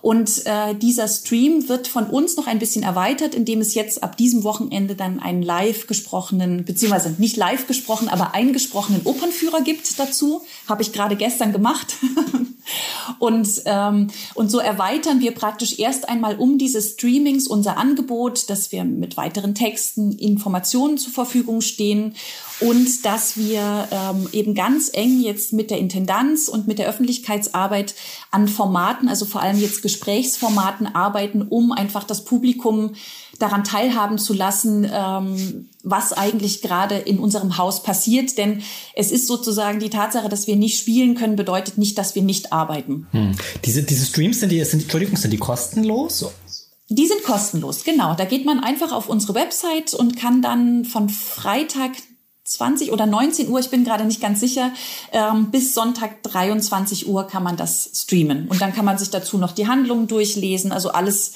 Und 0.00 0.46
äh, 0.46 0.74
dieser 0.74 1.06
Stream 1.06 1.68
wird 1.68 1.86
von 1.86 2.06
uns 2.06 2.36
noch 2.36 2.48
ein 2.48 2.58
bisschen 2.58 2.82
erweitert, 2.82 3.36
indem 3.36 3.60
es 3.60 3.74
jetzt 3.74 4.02
ab 4.02 4.16
diesem 4.16 4.42
Wochenende 4.42 4.96
dann 4.96 5.20
einen 5.20 5.42
live 5.42 5.86
gesprochenen, 5.86 6.64
beziehungsweise 6.64 7.14
nicht 7.18 7.36
live 7.36 7.68
gesprochen, 7.68 8.08
aber 8.08 8.34
eingesprochenen 8.34 9.02
Opernführer 9.04 9.60
gibt 9.60 10.00
dazu. 10.00 10.42
Habe 10.68 10.82
ich 10.82 10.92
gerade 10.92 11.14
gestern 11.14 11.52
gemacht. 11.52 11.98
und, 13.20 13.48
ähm, 13.64 14.08
und 14.34 14.50
so 14.50 14.58
erweitern 14.58 15.20
wir 15.20 15.32
praktisch 15.32 15.78
erst 15.78 16.08
einmal 16.08 16.34
um 16.34 16.58
diese 16.58 16.82
Streamings 16.82 17.46
unser 17.46 17.76
Angebot, 17.76 18.50
dass 18.50 18.72
wir 18.72 18.82
mit 18.82 19.16
weiteren 19.16 19.54
Texten, 19.54 20.10
Informationen 20.18 20.98
zur 20.98 21.12
Verfügung 21.12 21.60
stehen 21.60 22.16
und 22.62 23.04
dass 23.04 23.36
wir 23.36 23.88
ähm, 23.90 24.28
eben 24.32 24.54
ganz 24.54 24.90
eng 24.92 25.20
jetzt 25.20 25.52
mit 25.52 25.70
der 25.70 25.78
Intendanz 25.78 26.48
und 26.48 26.66
mit 26.66 26.78
der 26.78 26.88
Öffentlichkeitsarbeit 26.88 27.94
an 28.30 28.48
Formaten, 28.48 29.08
also 29.08 29.24
vor 29.24 29.42
allem 29.42 29.58
jetzt 29.60 29.82
Gesprächsformaten 29.82 30.86
arbeiten, 30.94 31.42
um 31.42 31.72
einfach 31.72 32.04
das 32.04 32.24
Publikum 32.24 32.94
daran 33.38 33.64
teilhaben 33.64 34.18
zu 34.18 34.32
lassen, 34.32 34.88
ähm, 34.90 35.68
was 35.82 36.12
eigentlich 36.12 36.62
gerade 36.62 36.96
in 36.96 37.18
unserem 37.18 37.58
Haus 37.58 37.82
passiert. 37.82 38.38
Denn 38.38 38.62
es 38.94 39.10
ist 39.10 39.26
sozusagen 39.26 39.80
die 39.80 39.90
Tatsache, 39.90 40.28
dass 40.28 40.46
wir 40.46 40.56
nicht 40.56 40.78
spielen 40.78 41.16
können, 41.16 41.34
bedeutet 41.34 41.78
nicht, 41.78 41.98
dass 41.98 42.14
wir 42.14 42.22
nicht 42.22 42.52
arbeiten. 42.52 43.08
Hm. 43.10 43.32
Diese, 43.64 43.82
diese 43.82 44.06
Streams 44.06 44.40
sind 44.40 44.50
die, 44.50 44.64
sind, 44.64 44.82
Entschuldigung, 44.82 45.16
sind 45.16 45.32
die 45.32 45.38
kostenlos? 45.38 46.26
Die 46.88 47.06
sind 47.06 47.24
kostenlos, 47.24 47.84
genau. 47.84 48.14
Da 48.14 48.24
geht 48.24 48.44
man 48.44 48.60
einfach 48.60 48.92
auf 48.92 49.08
unsere 49.08 49.34
Website 49.34 49.94
und 49.94 50.16
kann 50.16 50.42
dann 50.42 50.84
von 50.84 51.08
Freitag 51.08 51.92
20 52.52 52.92
oder 52.92 53.06
19 53.06 53.48
Uhr, 53.48 53.60
ich 53.60 53.70
bin 53.70 53.84
gerade 53.84 54.04
nicht 54.04 54.20
ganz 54.20 54.40
sicher, 54.40 54.72
ähm, 55.12 55.50
bis 55.50 55.74
Sonntag 55.74 56.22
23 56.22 57.08
Uhr 57.08 57.26
kann 57.26 57.42
man 57.42 57.56
das 57.56 57.90
streamen. 57.94 58.48
Und 58.48 58.60
dann 58.60 58.74
kann 58.74 58.84
man 58.84 58.98
sich 58.98 59.10
dazu 59.10 59.38
noch 59.38 59.52
die 59.52 59.68
Handlungen 59.68 60.06
durchlesen, 60.06 60.72
also 60.72 60.92
alles 60.92 61.32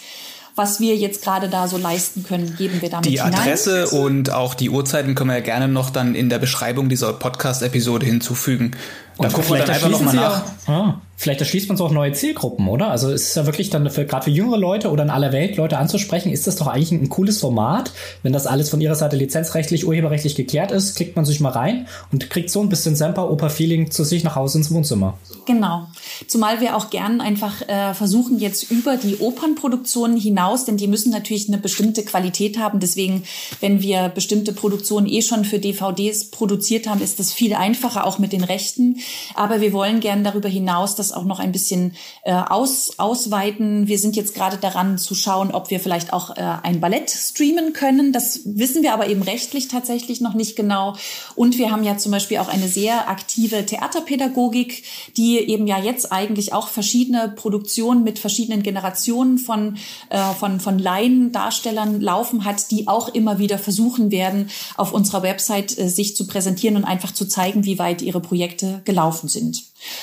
was 0.56 0.80
wir 0.80 0.96
jetzt 0.96 1.22
gerade 1.22 1.48
da 1.48 1.68
so 1.68 1.76
leisten 1.76 2.24
können, 2.24 2.56
geben 2.56 2.80
wir 2.80 2.88
damit 2.88 3.10
Die 3.10 3.20
Adresse 3.20 3.90
hinein. 3.90 4.04
und 4.04 4.32
auch 4.32 4.54
die 4.54 4.70
Uhrzeiten 4.70 5.14
können 5.14 5.28
wir 5.28 5.36
ja 5.36 5.42
gerne 5.42 5.68
noch 5.68 5.90
dann 5.90 6.14
in 6.14 6.30
der 6.30 6.38
Beschreibung 6.38 6.88
dieser 6.88 7.12
Podcast-Episode 7.12 8.06
hinzufügen. 8.06 8.74
Da 9.18 9.28
gucken 9.28 9.50
wir 9.50 9.58
dann 9.58 9.70
einfach 9.70 9.90
nochmal 9.90 10.14
nach. 10.14 10.44
Ja, 10.66 10.74
ah, 10.74 11.00
vielleicht 11.16 11.40
erschließt 11.40 11.68
man 11.68 11.76
so 11.76 11.86
auch 11.86 11.90
neue 11.90 12.12
Zielgruppen, 12.12 12.68
oder? 12.68 12.90
Also 12.90 13.10
ist 13.10 13.28
es 13.28 13.34
ja 13.34 13.46
wirklich 13.46 13.70
dann 13.70 13.84
gerade 13.84 14.24
für 14.24 14.30
jüngere 14.30 14.58
Leute 14.58 14.90
oder 14.90 15.02
in 15.02 15.10
aller 15.10 15.32
Welt 15.32 15.56
Leute 15.56 15.78
anzusprechen, 15.78 16.30
ist 16.30 16.46
das 16.46 16.56
doch 16.56 16.66
eigentlich 16.66 16.92
ein, 16.92 17.02
ein, 17.02 17.08
cooles 17.08 17.40
Format. 17.40 17.92
Wenn 18.22 18.32
das 18.32 18.46
alles 18.46 18.68
von 18.68 18.80
ihrer 18.80 18.94
Seite 18.94 19.16
lizenzrechtlich, 19.16 19.86
urheberrechtlich 19.86 20.34
geklärt 20.34 20.70
ist, 20.70 20.94
klickt 20.94 21.16
man 21.16 21.24
sich 21.24 21.40
mal 21.40 21.50
rein 21.50 21.88
und 22.12 22.28
kriegt 22.28 22.50
so 22.50 22.60
ein 22.60 22.68
bisschen 22.68 22.94
Semper-Oper-Feeling 22.94 23.90
zu 23.90 24.04
sich 24.04 24.24
nach 24.24 24.36
Hause 24.36 24.58
ins 24.58 24.70
Wohnzimmer. 24.70 25.18
Genau. 25.46 25.86
Zumal 26.26 26.60
wir 26.60 26.76
auch 26.76 26.90
gern 26.90 27.20
einfach 27.20 27.62
äh, 27.68 27.94
versuchen, 27.94 28.38
jetzt 28.38 28.70
über 28.70 28.96
die 28.96 29.16
Opernproduktionen 29.16 30.18
hinaus, 30.18 30.64
denn 30.64 30.76
die 30.76 30.88
müssen 30.88 31.10
natürlich 31.10 31.48
eine 31.48 31.58
bestimmte 31.58 32.04
Qualität 32.04 32.58
haben. 32.58 32.80
Deswegen, 32.80 33.22
wenn 33.60 33.80
wir 33.80 34.08
bestimmte 34.08 34.52
Produktionen 34.52 35.06
eh 35.06 35.22
schon 35.22 35.44
für 35.44 35.58
DVDs 35.58 36.30
produziert 36.30 36.88
haben, 36.88 37.00
ist 37.00 37.18
das 37.18 37.32
viel 37.32 37.54
einfacher 37.54 38.06
auch 38.06 38.18
mit 38.18 38.32
den 38.32 38.44
Rechten. 38.44 38.98
Aber 39.34 39.60
wir 39.60 39.72
wollen 39.72 40.00
gern 40.00 40.24
darüber 40.24 40.48
hinaus 40.48 40.96
das 41.06 41.16
auch 41.16 41.24
noch 41.24 41.38
ein 41.38 41.52
bisschen 41.52 41.94
äh, 42.24 42.32
aus, 42.32 42.98
ausweiten. 42.98 43.86
Wir 43.86 43.98
sind 43.98 44.16
jetzt 44.16 44.34
gerade 44.34 44.56
daran 44.56 44.98
zu 44.98 45.14
schauen, 45.14 45.52
ob 45.52 45.70
wir 45.70 45.80
vielleicht 45.80 46.12
auch 46.12 46.36
äh, 46.36 46.42
ein 46.62 46.80
Ballett 46.80 47.10
streamen 47.10 47.72
können. 47.72 48.12
Das 48.12 48.40
wissen 48.44 48.82
wir 48.82 48.92
aber 48.92 49.08
eben 49.08 49.22
rechtlich 49.22 49.68
tatsächlich 49.68 50.20
noch 50.20 50.34
nicht 50.34 50.56
genau. 50.56 50.96
Und 51.34 51.58
wir 51.58 51.70
haben 51.70 51.84
ja 51.84 51.96
zum 51.96 52.12
Beispiel 52.12 52.38
auch 52.38 52.48
eine 52.48 52.68
sehr 52.68 53.08
aktive 53.08 53.64
Theaterpädagogik, 53.64 54.84
die 55.16 55.38
eben 55.38 55.66
ja 55.66 55.78
jetzt 55.78 56.12
eigentlich 56.12 56.52
auch 56.52 56.68
verschiedene 56.68 57.28
Produktionen 57.28 58.02
mit 58.02 58.18
verschiedenen 58.18 58.62
Generationen 58.62 59.38
von, 59.38 59.76
äh, 60.10 60.18
von, 60.38 60.60
von 60.60 60.78
Laiendarstellern 60.78 62.00
laufen 62.00 62.44
hat, 62.44 62.70
die 62.70 62.88
auch 62.88 63.08
immer 63.08 63.38
wieder 63.38 63.58
versuchen 63.58 64.10
werden, 64.10 64.50
auf 64.76 64.92
unserer 64.92 65.22
Website 65.22 65.78
äh, 65.78 65.88
sich 65.88 66.16
zu 66.16 66.26
präsentieren 66.26 66.76
und 66.76 66.84
einfach 66.84 67.12
zu 67.12 67.26
zeigen, 67.26 67.64
wie 67.64 67.78
weit 67.78 68.02
ihre 68.02 68.20
Projekte 68.20 68.80
gelaufen 68.84 69.28
sind. 69.28 69.62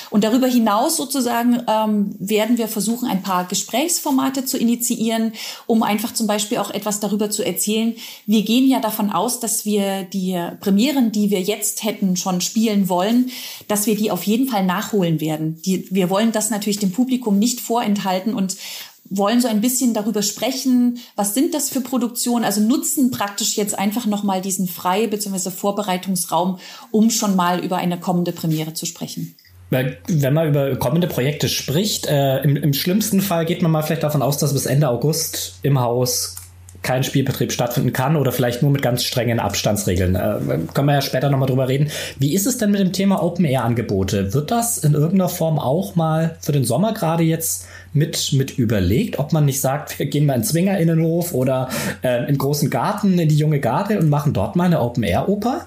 Und 0.10 0.24
darüber 0.24 0.48
hinaus 0.48 0.98
sozusagen 0.98 1.63
ähm, 1.68 2.15
werden 2.20 2.58
wir 2.58 2.68
versuchen, 2.68 3.08
ein 3.08 3.24
paar 3.24 3.46
Gesprächsformate 3.46 4.46
zu 4.46 4.58
initiieren, 4.58 5.34
um 5.65 5.84
einfach 5.84 6.13
zum 6.13 6.27
Beispiel 6.27 6.60
auch 6.60 6.72
etwas 6.72 7.00
darüber 7.00 7.30
zu 7.30 7.46
erzählen. 7.46 7.96
Wir 8.25 8.44
gehen 8.44 8.70
ja 8.70 8.80
davon 8.80 9.12
aus, 9.12 9.39
dass 9.39 9.65
wir 9.65 10.03
die 10.03 10.39
Premieren, 10.60 11.12
die 11.12 11.30
wir 11.30 11.42
jetzt 11.42 11.84
hätten 11.84 12.15
schon 12.15 12.42
spielen 12.42 12.89
wollen, 12.89 13.32
dass 13.68 13.88
wir 13.88 13.96
die 13.96 14.12
auf 14.12 14.24
jeden 14.24 14.48
Fall 14.48 14.65
nachholen 14.65 15.20
werden. 15.20 15.62
Die, 15.63 15.88
wir 15.89 16.10
wollen 16.10 16.32
das 16.32 16.50
natürlich 16.50 16.80
dem 16.80 16.92
Publikum 16.92 17.39
nicht 17.39 17.60
vorenthalten 17.60 18.34
und 18.34 18.56
wollen 19.10 19.42
so 19.42 19.48
ein 19.48 19.62
bisschen 19.62 19.94
darüber 19.94 20.24
sprechen, 20.24 21.00
was 21.15 21.34
sind 21.34 21.53
das 21.53 21.70
für 21.70 21.82
Produktionen, 21.82 22.46
also 22.46 22.62
nutzen 22.62 23.12
praktisch 23.12 23.58
jetzt 23.58 23.77
einfach 23.77 24.06
nochmal 24.06 24.42
diesen 24.42 24.68
Frei- 24.68 25.08
bzw. 25.08 25.51
Vorbereitungsraum, 25.51 26.58
um 26.89 27.10
schon 27.10 27.36
mal 27.36 27.63
über 27.63 27.77
eine 27.77 28.00
kommende 28.00 28.32
Premiere 28.32 28.74
zu 28.74 28.86
sprechen. 28.86 29.36
Wenn 29.74 30.34
man 30.34 30.48
über 30.48 30.75
kommende 30.75 31.08
Projekte 31.08 31.50
spricht, 31.50 32.06
äh, 32.08 32.42
im, 32.44 32.56
im 32.56 32.74
schlimmsten 32.74 33.22
Fall 33.22 33.46
geht 33.46 33.62
man 33.62 33.72
mal 33.72 33.82
vielleicht 33.82 34.03
davon 34.03 34.22
aus, 34.22 34.38
dass 34.38 34.53
bis 34.53 34.65
Ende 34.65 34.88
August 34.88 35.60
im 35.63 35.80
Haus 35.80 36.36
kein 36.84 37.03
Spielbetrieb 37.03 37.51
stattfinden 37.51 37.94
kann 37.94 38.15
oder 38.15 38.32
vielleicht 38.32 38.62
nur 38.62 38.70
mit 38.70 38.82
ganz 38.82 39.03
strengen 39.03 39.39
Abstandsregeln. 39.39 40.15
Äh, 40.15 40.60
können 40.74 40.88
wir 40.88 40.94
ja 40.94 41.01
später 41.01 41.30
nochmal 41.30 41.48
drüber 41.48 41.70
reden. 41.70 41.89
Wie 42.20 42.34
ist 42.34 42.46
es 42.46 42.58
denn 42.58 42.72
mit 42.72 42.82
dem 42.82 42.92
Thema 42.92 43.24
Open-Air-Angebote? 43.24 44.34
Wird 44.34 44.51
das 44.51 44.77
in 44.77 44.94
irgendeiner 44.94 45.30
Form 45.30 45.60
auch 45.60 45.96
mal 45.96 46.38
für 46.42 46.51
den 46.51 46.65
Sommer 46.65 46.94
gerade 46.94 47.24
jetzt 47.24 47.65
mit, 47.94 48.34
mit 48.34 48.58
überlegt, 48.58 49.18
ob 49.18 49.34
man 49.34 49.46
nicht 49.46 49.62
sagt, 49.62 49.98
wir 50.00 50.06
gehen 50.06 50.25
mal 50.25 50.36
in 50.36 50.44
Zwingerinnenhof 50.44 51.34
oder 51.34 51.70
äh, 52.03 52.30
in 52.30 52.38
großen 52.38 52.70
Garten, 52.70 53.18
in 53.18 53.30
die 53.30 53.38
junge 53.38 53.60
Garde 53.60 53.98
und 53.98 54.10
machen 54.10 54.34
dort 54.34 54.56
mal 54.56 54.65
eine 54.65 54.82
Open-Air-Oper? 54.82 55.65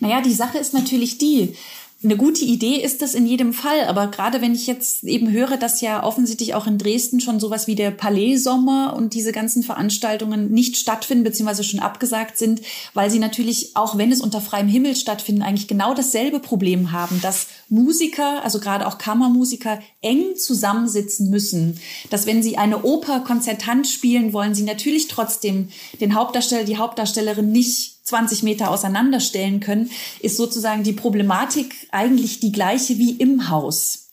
Naja, 0.00 0.22
die 0.24 0.32
Sache 0.32 0.58
ist 0.58 0.74
natürlich 0.74 1.18
die, 1.18 1.54
eine 2.02 2.16
gute 2.16 2.46
Idee 2.46 2.76
ist 2.76 3.02
das 3.02 3.14
in 3.14 3.26
jedem 3.26 3.52
Fall, 3.52 3.84
aber 3.84 4.06
gerade 4.06 4.40
wenn 4.40 4.54
ich 4.54 4.66
jetzt 4.66 5.04
eben 5.04 5.30
höre, 5.30 5.58
dass 5.58 5.82
ja 5.82 6.02
offensichtlich 6.02 6.54
auch 6.54 6.66
in 6.66 6.78
Dresden 6.78 7.20
schon 7.20 7.38
sowas 7.38 7.66
wie 7.66 7.74
der 7.74 7.90
Palais-Sommer 7.90 8.94
und 8.96 9.12
diese 9.12 9.32
ganzen 9.32 9.62
Veranstaltungen 9.62 10.50
nicht 10.50 10.78
stattfinden, 10.78 11.24
beziehungsweise 11.24 11.62
schon 11.62 11.80
abgesagt 11.80 12.38
sind, 12.38 12.62
weil 12.94 13.10
sie 13.10 13.18
natürlich, 13.18 13.76
auch 13.76 13.98
wenn 13.98 14.12
es 14.12 14.22
unter 14.22 14.40
freiem 14.40 14.66
Himmel 14.66 14.96
stattfinden, 14.96 15.42
eigentlich 15.42 15.68
genau 15.68 15.92
dasselbe 15.92 16.40
Problem 16.40 16.90
haben, 16.90 17.20
dass 17.20 17.48
Musiker, 17.68 18.42
also 18.42 18.60
gerade 18.60 18.86
auch 18.86 18.96
Kammermusiker, 18.96 19.78
eng 20.00 20.36
zusammensitzen 20.36 21.28
müssen. 21.28 21.78
Dass 22.08 22.24
wenn 22.24 22.42
sie 22.42 22.56
eine 22.56 22.82
Oper 22.82 23.20
konzertant 23.20 23.86
spielen 23.86 24.32
wollen, 24.32 24.54
sie 24.54 24.62
natürlich 24.62 25.08
trotzdem 25.08 25.68
den 26.00 26.14
Hauptdarsteller, 26.14 26.64
die 26.64 26.78
Hauptdarstellerin 26.78 27.52
nicht 27.52 27.99
20 28.10 28.42
Meter 28.42 28.70
auseinanderstellen 28.70 29.60
können, 29.60 29.90
ist 30.20 30.36
sozusagen 30.36 30.82
die 30.82 30.92
Problematik 30.92 31.74
eigentlich 31.90 32.40
die 32.40 32.52
gleiche 32.52 32.98
wie 32.98 33.12
im 33.12 33.48
Haus. 33.48 34.08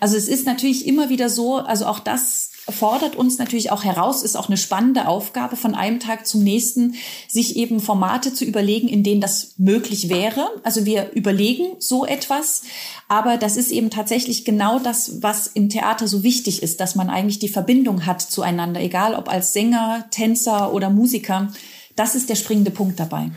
Also 0.00 0.16
es 0.16 0.28
ist 0.28 0.46
natürlich 0.46 0.86
immer 0.86 1.08
wieder 1.08 1.30
so, 1.30 1.56
also 1.56 1.86
auch 1.86 2.00
das 2.00 2.50
fordert 2.68 3.14
uns 3.16 3.38
natürlich 3.38 3.70
auch 3.70 3.84
heraus, 3.84 4.22
ist 4.22 4.36
auch 4.36 4.48
eine 4.48 4.56
spannende 4.56 5.06
Aufgabe 5.06 5.56
von 5.56 5.74
einem 5.74 6.00
Tag 6.00 6.26
zum 6.26 6.42
nächsten, 6.42 6.94
sich 7.28 7.56
eben 7.56 7.80
Formate 7.80 8.32
zu 8.32 8.44
überlegen, 8.44 8.88
in 8.88 9.02
denen 9.02 9.20
das 9.20 9.54
möglich 9.58 10.08
wäre. 10.08 10.48
Also 10.62 10.86
wir 10.86 11.10
überlegen 11.12 11.76
so 11.78 12.06
etwas, 12.06 12.62
aber 13.08 13.36
das 13.36 13.56
ist 13.56 13.70
eben 13.70 13.90
tatsächlich 13.90 14.44
genau 14.44 14.78
das, 14.78 15.22
was 15.22 15.46
im 15.46 15.68
Theater 15.68 16.08
so 16.08 16.22
wichtig 16.22 16.62
ist, 16.62 16.80
dass 16.80 16.94
man 16.94 17.10
eigentlich 17.10 17.38
die 17.38 17.48
Verbindung 17.48 18.06
hat 18.06 18.22
zueinander, 18.22 18.80
egal 18.80 19.14
ob 19.14 19.28
als 19.28 19.52
Sänger, 19.52 20.06
Tänzer 20.10 20.72
oder 20.72 20.88
Musiker 20.88 21.52
das 21.96 22.16
ist 22.16 22.28
der 22.28 22.34
springende 22.34 22.70
Punkt 22.70 22.98
dabei. 22.98 23.30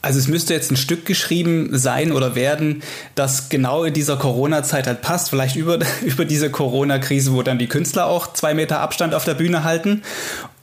Also 0.00 0.18
es 0.18 0.28
müsste 0.28 0.54
jetzt 0.54 0.70
ein 0.70 0.76
Stück 0.76 1.04
geschrieben 1.04 1.68
sein 1.72 2.12
oder 2.12 2.34
werden, 2.34 2.82
das 3.14 3.50
genau 3.50 3.84
in 3.84 3.92
dieser 3.92 4.16
Corona-Zeit 4.16 4.86
halt 4.86 5.02
passt. 5.02 5.30
Vielleicht 5.30 5.56
über, 5.56 5.78
über 6.02 6.24
diese 6.24 6.50
Corona-Krise, 6.50 7.34
wo 7.34 7.42
dann 7.42 7.58
die 7.58 7.66
Künstler 7.66 8.06
auch 8.06 8.32
zwei 8.32 8.54
Meter 8.54 8.80
Abstand 8.80 9.14
auf 9.14 9.24
der 9.24 9.34
Bühne 9.34 9.64
halten 9.64 10.02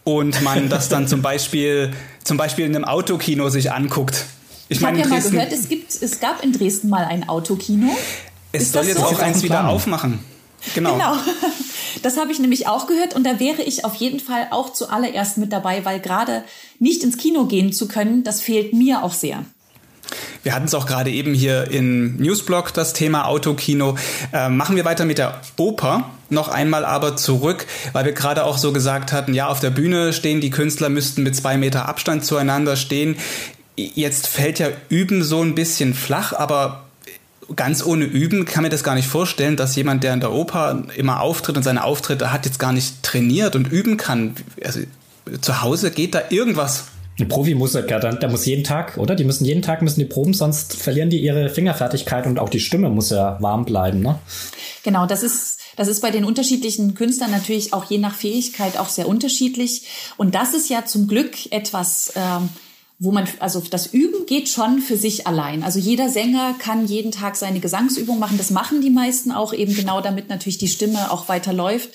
und 0.04 0.42
man 0.42 0.70
das 0.70 0.90
dann 0.90 1.08
zum 1.08 1.22
Beispiel, 1.22 1.94
zum 2.24 2.38
Beispiel 2.38 2.66
in 2.66 2.76
einem 2.76 2.86
Autokino 2.86 3.50
sich 3.50 3.72
anguckt. 3.72 4.26
Ich, 4.68 4.80
ich 4.80 4.86
habe 4.86 4.98
ja 4.98 5.08
mal 5.08 5.22
gehört, 5.22 5.52
es, 5.52 5.70
gibt, 5.70 5.94
es 6.02 6.20
gab 6.20 6.44
in 6.44 6.52
Dresden 6.52 6.90
mal 6.90 7.06
ein 7.06 7.30
Autokino. 7.30 7.96
Es 8.52 8.64
ist 8.64 8.74
soll 8.74 8.86
jetzt 8.86 8.98
so? 8.98 9.06
auch 9.06 9.20
eins 9.20 9.44
wieder 9.44 9.68
aufmachen. 9.68 10.20
Genau. 10.74 10.94
genau. 10.94 11.16
Das 12.06 12.18
habe 12.18 12.32
ich 12.32 12.38
nämlich 12.38 12.68
auch 12.68 12.86
gehört 12.86 13.16
und 13.16 13.24
da 13.24 13.40
wäre 13.40 13.64
ich 13.64 13.84
auf 13.84 13.96
jeden 13.96 14.20
Fall 14.20 14.50
auch 14.52 14.72
zuallererst 14.72 15.40
mit 15.40 15.52
dabei, 15.52 15.86
weil 15.86 16.00
gerade 16.00 16.44
nicht 16.78 17.02
ins 17.02 17.18
Kino 17.18 17.46
gehen 17.46 17.74
zu 17.74 17.88
können, 17.88 18.24
das 18.24 18.42
fehlt 18.42 18.74
mir 18.74 19.02
auch 19.02 19.14
sehr. 19.14 19.44
Wir 20.44 20.54
hatten 20.54 20.66
es 20.66 20.76
auch 20.76 20.86
gerade 20.86 21.10
eben 21.10 21.34
hier 21.34 21.72
im 21.72 22.18
Newsblog, 22.18 22.76
das 22.76 22.94
Thema 22.94 23.26
Autokino. 23.26 23.98
Äh, 24.32 24.50
machen 24.50 24.76
wir 24.76 24.86
weiter 24.86 25.04
mit 25.04 25.18
der 25.18 25.42
Oper. 25.58 26.12
Noch 26.30 26.48
einmal 26.48 26.86
aber 26.86 27.18
zurück, 27.18 27.66
weil 27.94 28.06
wir 28.06 28.14
gerade 28.14 28.44
auch 28.44 28.60
so 28.60 28.72
gesagt 28.72 29.12
hatten, 29.12 29.34
ja, 29.34 29.48
auf 29.48 29.60
der 29.60 29.72
Bühne 29.72 30.14
stehen 30.14 30.42
die 30.42 30.52
Künstler, 30.52 30.90
müssten 30.90 31.24
mit 31.24 31.36
zwei 31.36 31.58
Meter 31.58 31.90
Abstand 31.90 32.24
zueinander 32.24 32.76
stehen. 32.76 33.16
Jetzt 33.76 34.28
fällt 34.28 34.60
ja 34.60 34.68
Üben 34.90 35.24
so 35.24 35.42
ein 35.42 35.56
bisschen 35.56 35.96
flach, 35.96 36.34
aber 36.34 36.86
ganz 37.56 37.86
ohne 37.86 38.06
Üben 38.06 38.46
kann 38.46 38.64
mir 38.64 38.70
das 38.70 38.84
gar 38.84 38.96
nicht 38.96 39.08
vorstellen, 39.08 39.56
dass 39.58 39.76
jemand, 39.76 40.04
der 40.04 40.14
in 40.14 40.20
der 40.20 40.32
Oper 40.32 40.84
immer 40.96 41.22
auftritt 41.22 41.58
und 41.58 41.64
seine 41.64 41.84
Auftritte 41.84 42.32
hat, 42.32 42.46
jetzt 42.46 42.60
gar 42.60 42.74
nicht 42.74 43.04
trainiert 43.04 43.56
und 43.56 43.72
üben 43.72 43.98
kann. 43.98 44.36
Also 44.64 44.82
zu 45.42 45.62
Hause 45.62 45.92
geht 45.92 46.16
da 46.16 46.22
irgendwas. 46.30 46.86
Ein 47.18 47.30
Profimusiker, 47.30 48.00
der, 48.00 48.16
der 48.16 48.30
muss 48.30 48.46
jeden 48.46 48.66
Tag, 48.66 48.98
oder? 48.98 49.16
Die 49.16 49.24
müssen 49.24 49.46
jeden 49.46 49.62
Tag 49.62 49.82
müssen 49.82 50.02
die 50.02 50.06
proben, 50.06 50.34
sonst 50.34 50.76
verlieren 50.76 51.10
die 51.10 51.22
ihre 51.22 51.50
Fingerfertigkeit 51.50 52.26
und 52.26 52.40
auch 52.40 52.50
die 52.50 52.60
Stimme 52.60 52.90
muss 52.90 53.10
ja 53.10 53.38
warm 53.40 53.64
bleiben, 53.64 54.02
ne? 54.02 54.20
Genau, 54.84 55.06
das 55.06 55.24
ist 55.24 55.56
das 55.76 55.88
ist 55.88 56.02
bei 56.02 56.12
den 56.12 56.26
unterschiedlichen 56.26 56.94
Künstlern 56.94 57.32
natürlich 57.32 57.74
auch 57.74 57.86
je 57.86 57.98
nach 57.98 58.16
Fähigkeit 58.16 58.78
auch 58.78 58.90
sehr 58.90 59.08
unterschiedlich. 59.08 59.84
Und 60.18 60.36
das 60.36 60.54
ist 60.54 60.70
ja 60.70 60.86
zum 60.86 61.08
Glück 61.08 61.52
etwas, 61.52 62.14
ähm, 62.16 62.50
wo 62.98 63.12
man, 63.12 63.28
also 63.40 63.62
das 63.70 63.88
Üben 63.88 64.26
geht 64.26 64.48
schon 64.48 64.80
für 64.80 64.96
sich 64.96 65.28
allein. 65.28 65.64
Also 65.64 65.80
jeder 65.80 66.10
Sänger 66.10 66.56
kann 66.58 66.88
jeden 66.88 67.12
Tag 67.12 67.36
seine 67.36 67.60
Gesangsübung 67.60 68.20
machen. 68.20 68.38
Das 68.38 68.52
machen 68.52 68.82
die 68.82 68.90
meisten 68.90 69.32
auch 69.32 69.54
eben 69.54 69.76
genau, 69.76 70.00
damit 70.00 70.30
natürlich 70.30 70.58
die 70.58 70.70
Stimme 70.70 71.12
auch 71.12 71.28
weiter 71.28 71.52
läuft. 71.52 71.90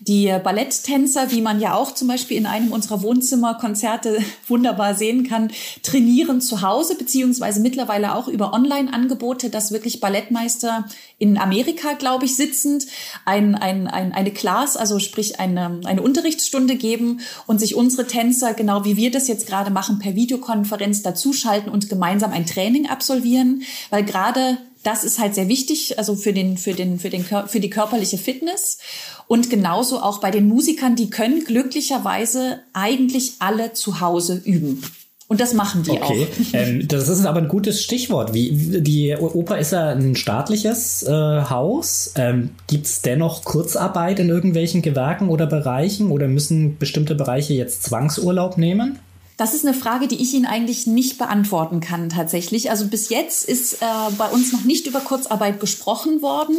Die 0.00 0.34
Balletttänzer, 0.42 1.30
wie 1.30 1.40
man 1.40 1.60
ja 1.60 1.74
auch 1.74 1.94
zum 1.94 2.08
Beispiel 2.08 2.36
in 2.36 2.46
einem 2.46 2.72
unserer 2.72 3.02
Wohnzimmerkonzerte 3.02 4.18
wunderbar 4.48 4.94
sehen 4.94 5.26
kann, 5.26 5.50
trainieren 5.82 6.40
zu 6.40 6.62
Hause, 6.62 6.96
beziehungsweise 6.96 7.60
mittlerweile 7.60 8.14
auch 8.14 8.28
über 8.28 8.52
Online-Angebote, 8.52 9.50
dass 9.50 9.72
wirklich 9.72 10.00
Ballettmeister 10.00 10.86
in 11.18 11.38
Amerika, 11.38 11.92
glaube 11.92 12.24
ich, 12.24 12.36
sitzend 12.36 12.86
ein, 13.24 13.54
ein, 13.54 13.86
ein, 13.86 14.12
eine 14.12 14.30
Class, 14.32 14.76
also 14.76 14.98
sprich 14.98 15.40
eine, 15.40 15.80
eine 15.84 16.02
Unterrichtsstunde 16.02 16.76
geben 16.76 17.20
und 17.46 17.60
sich 17.60 17.74
unsere 17.74 18.06
Tänzer, 18.06 18.54
genau 18.54 18.84
wie 18.84 18.96
wir 18.96 19.10
das 19.10 19.28
jetzt 19.28 19.46
gerade 19.46 19.70
machen, 19.70 19.98
per 19.98 20.14
Videokonferenz 20.14 21.02
dazuschalten 21.02 21.70
und 21.70 21.88
gemeinsam 21.88 22.32
ein 22.32 22.46
Training 22.46 22.88
absolvieren, 22.88 23.62
weil 23.90 24.04
gerade 24.04 24.58
das 24.84 25.02
ist 25.02 25.18
halt 25.18 25.34
sehr 25.34 25.48
wichtig, 25.48 25.98
also 25.98 26.14
für 26.14 26.32
den, 26.32 26.56
für 26.56 26.74
den, 26.74 26.98
für 26.98 27.10
den, 27.10 27.24
für 27.24 27.60
die 27.60 27.70
körperliche 27.70 28.18
Fitness. 28.18 28.78
Und 29.26 29.50
genauso 29.50 30.00
auch 30.00 30.20
bei 30.20 30.30
den 30.30 30.46
Musikern, 30.46 30.94
die 30.94 31.10
können 31.10 31.44
glücklicherweise 31.44 32.60
eigentlich 32.72 33.34
alle 33.40 33.72
zu 33.72 34.00
Hause 34.00 34.40
üben. 34.44 34.82
Und 35.26 35.40
das 35.40 35.54
machen 35.54 35.82
die 35.82 35.90
okay. 35.90 36.02
auch. 36.02 36.52
Ähm, 36.52 36.86
das 36.86 37.08
ist 37.08 37.24
aber 37.24 37.40
ein 37.40 37.48
gutes 37.48 37.82
Stichwort. 37.82 38.34
Wie, 38.34 38.80
die 38.80 39.16
Oper 39.16 39.58
ist 39.58 39.72
ja 39.72 39.90
ein 39.90 40.14
staatliches 40.14 41.02
äh, 41.02 41.10
Haus. 41.10 42.12
Ähm, 42.16 42.50
Gibt 42.68 42.86
es 42.86 43.02
dennoch 43.02 43.42
Kurzarbeit 43.42 44.20
in 44.20 44.28
irgendwelchen 44.28 44.82
Gewerken 44.82 45.30
oder 45.30 45.46
Bereichen 45.46 46.10
oder 46.10 46.28
müssen 46.28 46.78
bestimmte 46.78 47.14
Bereiche 47.14 47.54
jetzt 47.54 47.82
Zwangsurlaub 47.82 48.58
nehmen? 48.58 48.98
Das 49.36 49.52
ist 49.52 49.66
eine 49.66 49.74
Frage, 49.74 50.06
die 50.06 50.22
ich 50.22 50.32
Ihnen 50.34 50.46
eigentlich 50.46 50.86
nicht 50.86 51.18
beantworten 51.18 51.80
kann 51.80 52.08
tatsächlich. 52.08 52.70
Also 52.70 52.86
bis 52.86 53.08
jetzt 53.08 53.48
ist 53.48 53.82
äh, 53.82 53.86
bei 54.16 54.28
uns 54.28 54.52
noch 54.52 54.64
nicht 54.64 54.86
über 54.86 55.00
Kurzarbeit 55.00 55.58
gesprochen 55.58 56.22
worden, 56.22 56.56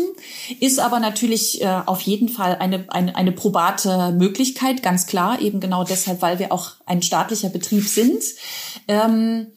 ist 0.60 0.80
aber 0.80 1.00
natürlich 1.00 1.62
äh, 1.62 1.82
auf 1.86 2.02
jeden 2.02 2.28
Fall 2.28 2.58
eine, 2.58 2.86
eine, 2.90 3.16
eine 3.16 3.32
probate 3.32 4.12
Möglichkeit, 4.12 4.84
ganz 4.84 5.08
klar, 5.08 5.42
eben 5.42 5.60
genau 5.60 5.84
deshalb, 5.84 6.22
weil 6.22 6.40
wir 6.40 6.52
auch 6.52 6.72
ein 6.86 7.02
staatlicher 7.02 7.50
Betrieb 7.50 7.88
sind. 7.88 8.22
Ähm, 8.88 9.48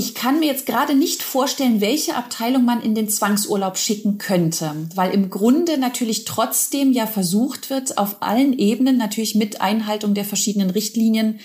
Ich 0.00 0.14
kann 0.14 0.38
mir 0.38 0.46
jetzt 0.46 0.66
gerade 0.66 0.94
nicht 0.94 1.24
vorstellen, 1.24 1.80
welche 1.80 2.14
Abteilung 2.14 2.64
man 2.64 2.80
in 2.80 2.94
den 2.94 3.08
Zwangsurlaub 3.08 3.76
schicken 3.76 4.16
könnte, 4.18 4.70
weil 4.94 5.12
im 5.12 5.28
Grunde 5.28 5.76
natürlich 5.76 6.24
trotzdem 6.24 6.92
ja 6.92 7.08
versucht 7.08 7.68
wird, 7.68 7.98
auf 7.98 8.18
allen 8.20 8.56
Ebenen 8.56 8.96
natürlich 8.96 9.34
mit 9.34 9.60
Einhaltung 9.60 10.14
der 10.14 10.24
verschiedenen 10.24 10.70
Richtlinien 10.70 11.40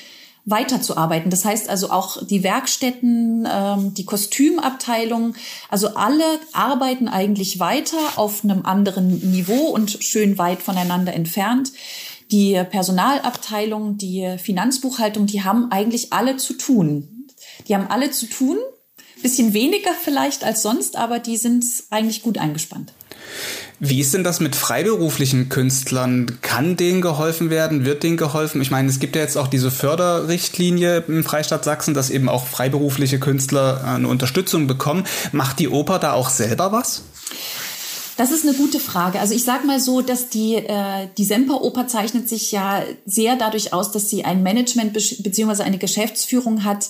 weiterzuarbeiten. 0.45 1.29
Das 1.29 1.45
heißt 1.45 1.69
also 1.69 1.89
auch 1.89 2.25
die 2.25 2.43
Werkstätten, 2.43 3.47
ähm, 3.49 3.93
die 3.93 4.05
Kostümabteilung, 4.05 5.35
also 5.69 5.95
alle 5.95 6.25
arbeiten 6.51 7.07
eigentlich 7.07 7.59
weiter 7.59 7.97
auf 8.17 8.43
einem 8.43 8.65
anderen 8.65 9.31
Niveau 9.31 9.69
und 9.69 10.03
schön 10.03 10.37
weit 10.37 10.61
voneinander 10.61 11.13
entfernt. 11.13 11.71
Die 12.31 12.61
Personalabteilung, 12.69 13.97
die 13.97 14.37
Finanzbuchhaltung, 14.37 15.27
die 15.27 15.43
haben 15.43 15.71
eigentlich 15.71 16.11
alle 16.13 16.37
zu 16.37 16.53
tun. 16.53 17.27
Die 17.67 17.75
haben 17.75 17.87
alle 17.89 18.11
zu 18.11 18.25
tun, 18.25 18.57
bisschen 19.21 19.53
weniger 19.53 19.91
vielleicht 19.93 20.43
als 20.43 20.61
sonst, 20.61 20.97
aber 20.97 21.19
die 21.19 21.37
sind 21.37 21.65
eigentlich 21.89 22.21
gut 22.21 22.37
eingespannt. 22.37 22.93
Wie 23.85 23.99
ist 23.99 24.13
denn 24.13 24.23
das 24.23 24.39
mit 24.39 24.55
freiberuflichen 24.55 25.49
Künstlern? 25.49 26.37
Kann 26.41 26.77
denen 26.77 27.01
geholfen 27.01 27.49
werden? 27.49 27.83
Wird 27.83 28.03
denen 28.03 28.15
geholfen? 28.15 28.61
Ich 28.61 28.71
meine, 28.71 28.87
es 28.87 28.99
gibt 28.99 29.13
ja 29.17 29.21
jetzt 29.21 29.37
auch 29.37 29.47
diese 29.47 29.71
Förderrichtlinie 29.71 31.03
im 31.09 31.25
Freistaat 31.25 31.65
Sachsen, 31.65 31.93
dass 31.93 32.09
eben 32.09 32.29
auch 32.29 32.47
freiberufliche 32.47 33.19
Künstler 33.19 33.83
eine 33.83 34.07
Unterstützung 34.07 34.67
bekommen. 34.67 35.03
Macht 35.33 35.59
die 35.59 35.67
Oper 35.67 35.99
da 35.99 36.13
auch 36.13 36.29
selber 36.29 36.71
was? 36.71 37.03
Das 38.15 38.31
ist 38.31 38.47
eine 38.47 38.55
gute 38.55 38.79
Frage. 38.79 39.19
Also 39.19 39.33
ich 39.33 39.43
sage 39.43 39.65
mal 39.65 39.81
so, 39.81 40.01
dass 40.01 40.29
die, 40.29 40.55
äh, 40.55 41.09
die 41.17 41.25
Semperoper 41.25 41.85
zeichnet 41.87 42.29
sich 42.29 42.53
ja 42.53 42.83
sehr 43.05 43.35
dadurch 43.35 43.73
aus, 43.73 43.91
dass 43.91 44.09
sie 44.09 44.23
ein 44.23 44.43
Management 44.43 44.93
beziehungsweise 44.93 45.65
eine 45.65 45.79
Geschäftsführung 45.79 46.63
hat, 46.63 46.87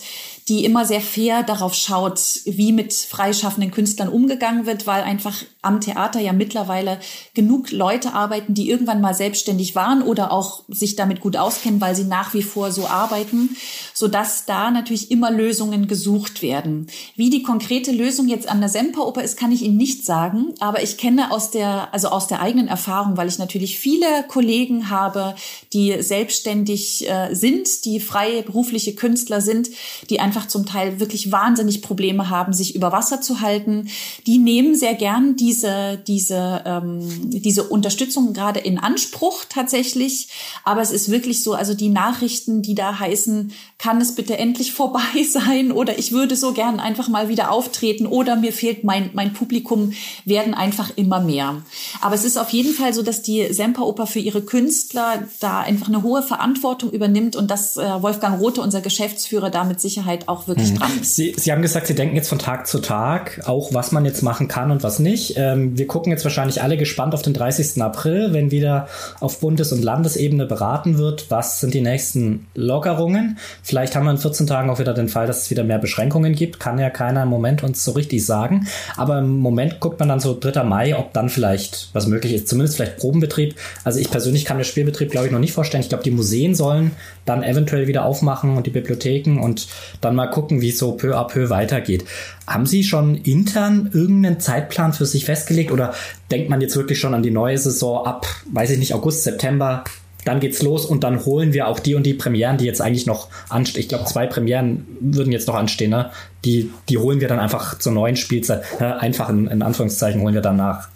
die 0.47 0.65
immer 0.65 0.85
sehr 0.85 1.01
fair 1.01 1.43
darauf 1.43 1.73
schaut, 1.73 2.19
wie 2.45 2.71
mit 2.71 2.93
freischaffenden 2.93 3.71
Künstlern 3.71 4.09
umgegangen 4.09 4.65
wird, 4.65 4.85
weil 4.87 5.03
einfach 5.03 5.43
am 5.61 5.79
Theater 5.79 6.19
ja 6.19 6.33
mittlerweile 6.33 6.99
genug 7.33 7.71
Leute 7.71 8.13
arbeiten, 8.13 8.53
die 8.53 8.69
irgendwann 8.69 8.99
mal 8.99 9.13
selbstständig 9.13 9.75
waren 9.75 10.01
oder 10.01 10.31
auch 10.31 10.63
sich 10.67 10.95
damit 10.95 11.21
gut 11.21 11.37
auskennen, 11.37 11.79
weil 11.79 11.95
sie 11.95 12.03
nach 12.03 12.33
wie 12.33 12.43
vor 12.43 12.71
so 12.71 12.87
arbeiten, 12.87 13.55
so 13.93 14.07
dass 14.09 14.45
da 14.45 14.71
natürlich 14.71 15.09
immer 15.11 15.31
Lösungen 15.31 15.87
gesucht 15.87 16.41
werden. 16.41 16.87
Wie 17.15 17.29
die 17.29 17.43
konkrete 17.43 17.91
Lösung 17.91 18.27
jetzt 18.27 18.49
an 18.49 18.59
der 18.59 18.69
Semperoper 18.69 19.23
ist, 19.23 19.37
kann 19.37 19.51
ich 19.51 19.61
Ihnen 19.61 19.77
nicht 19.77 20.05
sagen, 20.05 20.53
aber 20.59 20.83
ich 20.83 20.97
kenne 20.97 21.31
aus 21.31 21.51
der, 21.51 21.93
also 21.93 22.09
aus 22.09 22.27
der 22.27 22.41
eigenen 22.41 22.67
Erfahrung, 22.67 23.15
weil 23.15 23.29
ich 23.29 23.39
natürlich 23.39 23.79
viele 23.79 24.25
Kollegen 24.27 24.89
habe, 24.89 25.35
die 25.71 26.01
selbstständig 26.01 27.09
äh, 27.09 27.33
sind, 27.33 27.85
die 27.85 28.01
freie 28.01 28.43
berufliche 28.43 28.95
Künstler 28.95 29.39
sind, 29.39 29.69
die 30.09 30.19
einfach 30.19 30.32
einfach 30.33 30.47
zum 30.47 30.65
Teil 30.65 30.99
wirklich 30.99 31.31
wahnsinnig 31.31 31.83
Probleme 31.83 32.31
haben, 32.31 32.53
sich 32.53 32.75
über 32.75 32.91
Wasser 32.91 33.21
zu 33.21 33.41
halten. 33.41 33.87
Die 34.25 34.39
nehmen 34.39 34.75
sehr 34.75 34.95
gern 34.95 35.35
diese, 35.35 36.01
diese, 36.07 36.63
ähm, 36.65 37.01
diese 37.29 37.63
Unterstützung 37.63 38.33
gerade 38.33 38.59
in 38.59 38.79
Anspruch 38.79 39.45
tatsächlich. 39.47 40.29
Aber 40.63 40.81
es 40.81 40.89
ist 40.89 41.11
wirklich 41.11 41.43
so, 41.43 41.53
also 41.53 41.75
die 41.75 41.89
Nachrichten, 41.89 42.63
die 42.63 42.73
da 42.73 42.97
heißen, 42.97 43.51
kann 43.77 44.01
es 44.01 44.15
bitte 44.15 44.37
endlich 44.39 44.73
vorbei 44.73 45.01
sein 45.29 45.71
oder 45.71 45.99
ich 45.99 46.11
würde 46.11 46.35
so 46.35 46.53
gern 46.53 46.79
einfach 46.79 47.09
mal 47.09 47.29
wieder 47.29 47.51
auftreten 47.51 48.07
oder 48.07 48.35
mir 48.35 48.53
fehlt 48.53 48.83
mein, 48.83 49.11
mein 49.13 49.33
Publikum, 49.33 49.93
werden 50.25 50.55
einfach 50.55 50.91
immer 50.95 51.19
mehr. 51.19 51.61
Aber 52.01 52.15
es 52.15 52.23
ist 52.23 52.37
auf 52.37 52.49
jeden 52.49 52.73
Fall 52.73 52.93
so, 52.95 53.03
dass 53.03 53.21
die 53.21 53.53
Semperoper 53.53 54.07
für 54.07 54.19
ihre 54.19 54.41
Künstler 54.41 55.27
da 55.39 55.59
einfach 55.59 55.89
eine 55.89 56.01
hohe 56.01 56.23
Verantwortung 56.23 56.89
übernimmt 56.89 57.35
und 57.35 57.51
dass 57.51 57.77
äh, 57.77 58.01
Wolfgang 58.01 58.41
Rothe, 58.41 58.61
unser 58.61 58.81
Geschäftsführer, 58.81 59.49
da 59.49 59.63
mit 59.63 59.81
Sicherheit 59.81 60.22
auch 60.27 60.47
wirklich 60.47 60.71
mhm. 60.71 60.77
dran 60.77 60.91
Sie, 61.01 61.33
Sie 61.37 61.51
haben 61.51 61.61
gesagt, 61.61 61.87
Sie 61.87 61.95
denken 61.95 62.15
jetzt 62.15 62.29
von 62.29 62.39
Tag 62.39 62.67
zu 62.67 62.79
Tag, 62.79 63.41
auch 63.45 63.73
was 63.73 63.91
man 63.91 64.05
jetzt 64.05 64.21
machen 64.21 64.47
kann 64.47 64.71
und 64.71 64.83
was 64.83 64.99
nicht. 64.99 65.35
Ähm, 65.37 65.77
wir 65.77 65.87
gucken 65.87 66.11
jetzt 66.11 66.23
wahrscheinlich 66.23 66.61
alle 66.61 66.77
gespannt 66.77 67.13
auf 67.13 67.21
den 67.21 67.33
30. 67.33 67.81
April, 67.81 68.33
wenn 68.33 68.51
wieder 68.51 68.87
auf 69.19 69.39
Bundes- 69.39 69.71
und 69.71 69.83
Landesebene 69.83 70.45
beraten 70.45 70.97
wird, 70.97 71.29
was 71.29 71.59
sind 71.59 71.73
die 71.73 71.81
nächsten 71.81 72.47
Lockerungen. 72.55 73.37
Vielleicht 73.61 73.95
haben 73.95 74.05
wir 74.05 74.11
in 74.11 74.17
14 74.17 74.47
Tagen 74.47 74.69
auch 74.69 74.79
wieder 74.79 74.93
den 74.93 75.09
Fall, 75.09 75.27
dass 75.27 75.43
es 75.43 75.51
wieder 75.51 75.63
mehr 75.63 75.79
Beschränkungen 75.79 76.33
gibt. 76.33 76.59
Kann 76.59 76.79
ja 76.79 76.89
keiner 76.89 77.23
im 77.23 77.29
Moment 77.29 77.63
uns 77.63 77.83
so 77.83 77.91
richtig 77.91 78.25
sagen. 78.25 78.67
Aber 78.97 79.19
im 79.19 79.39
Moment 79.39 79.79
guckt 79.79 79.99
man 79.99 80.09
dann 80.09 80.19
so 80.19 80.37
3. 80.39 80.63
Mai, 80.63 80.97
ob 80.97 81.13
dann 81.13 81.29
vielleicht 81.29 81.89
was 81.93 82.07
möglich 82.07 82.33
ist. 82.33 82.47
Zumindest 82.47 82.77
vielleicht 82.77 82.97
Probenbetrieb. 82.97 83.55
Also 83.83 83.99
ich 83.99 84.09
persönlich 84.11 84.45
kann 84.45 84.57
mir 84.57 84.63
Spielbetrieb, 84.63 85.11
glaube 85.11 85.27
ich, 85.27 85.31
noch 85.31 85.39
nicht 85.39 85.53
vorstellen. 85.53 85.81
Ich 85.81 85.89
glaube, 85.89 86.03
die 86.03 86.11
Museen 86.11 86.55
sollen 86.55 86.91
dann 87.25 87.43
eventuell 87.43 87.87
wieder 87.87 88.05
aufmachen 88.05 88.57
und 88.57 88.67
die 88.67 88.71
Bibliotheken 88.71 89.39
und 89.39 89.67
dann 90.01 90.12
dann 90.13 90.27
mal 90.27 90.31
gucken, 90.31 90.61
wie 90.61 90.69
es 90.69 90.77
so 90.77 90.93
peu 90.93 91.15
à 91.15 91.27
peu 91.27 91.49
weitergeht. 91.49 92.05
Haben 92.47 92.65
Sie 92.65 92.83
schon 92.83 93.15
intern 93.15 93.89
irgendeinen 93.93 94.39
Zeitplan 94.39 94.93
für 94.93 95.05
sich 95.05 95.25
festgelegt 95.25 95.71
oder 95.71 95.93
denkt 96.31 96.49
man 96.49 96.61
jetzt 96.61 96.75
wirklich 96.75 96.99
schon 96.99 97.13
an 97.13 97.23
die 97.23 97.31
neue 97.31 97.57
Saison 97.57 98.05
ab, 98.05 98.27
weiß 98.51 98.69
ich 98.71 98.79
nicht, 98.79 98.93
August, 98.93 99.23
September? 99.23 99.83
Dann 100.25 100.39
geht's 100.39 100.61
los 100.61 100.85
und 100.85 101.03
dann 101.03 101.25
holen 101.25 101.51
wir 101.51 101.67
auch 101.67 101.79
die 101.79 101.95
und 101.95 102.05
die 102.05 102.13
Premieren, 102.13 102.57
die 102.57 102.63
jetzt 102.63 102.81
eigentlich 102.81 103.05
noch 103.05 103.27
anstehen. 103.49 103.81
Ich 103.81 103.89
glaube, 103.89 104.05
zwei 104.05 104.25
Premieren 104.25 104.85
würden 105.01 105.33
jetzt 105.33 105.47
noch 105.47 105.55
anstehen, 105.55 105.89
ne? 105.89 106.11
Die, 106.45 106.71
die 106.87 106.97
holen 106.97 107.19
wir 107.19 107.27
dann 107.27 107.39
einfach 107.39 107.77
zur 107.77 107.91
neuen 107.91 108.15
Spielzeit. 108.15 108.63
Einfach 108.81 109.27
in, 109.27 109.47
in 109.47 109.61
Anführungszeichen 109.61 110.21
holen 110.21 110.33
wir 110.33 110.41
dann 110.41 110.55
nach. 110.55 110.87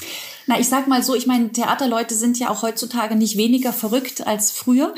Na, 0.50 0.58
ich 0.58 0.70
sag 0.70 0.88
mal 0.88 1.04
so, 1.04 1.14
ich 1.14 1.28
meine, 1.28 1.52
Theaterleute 1.52 2.16
sind 2.16 2.40
ja 2.40 2.50
auch 2.50 2.62
heutzutage 2.62 3.18
nicht 3.18 3.36
weniger 3.36 3.74
verrückt 3.74 4.26
als 4.26 4.50
früher. 4.50 4.96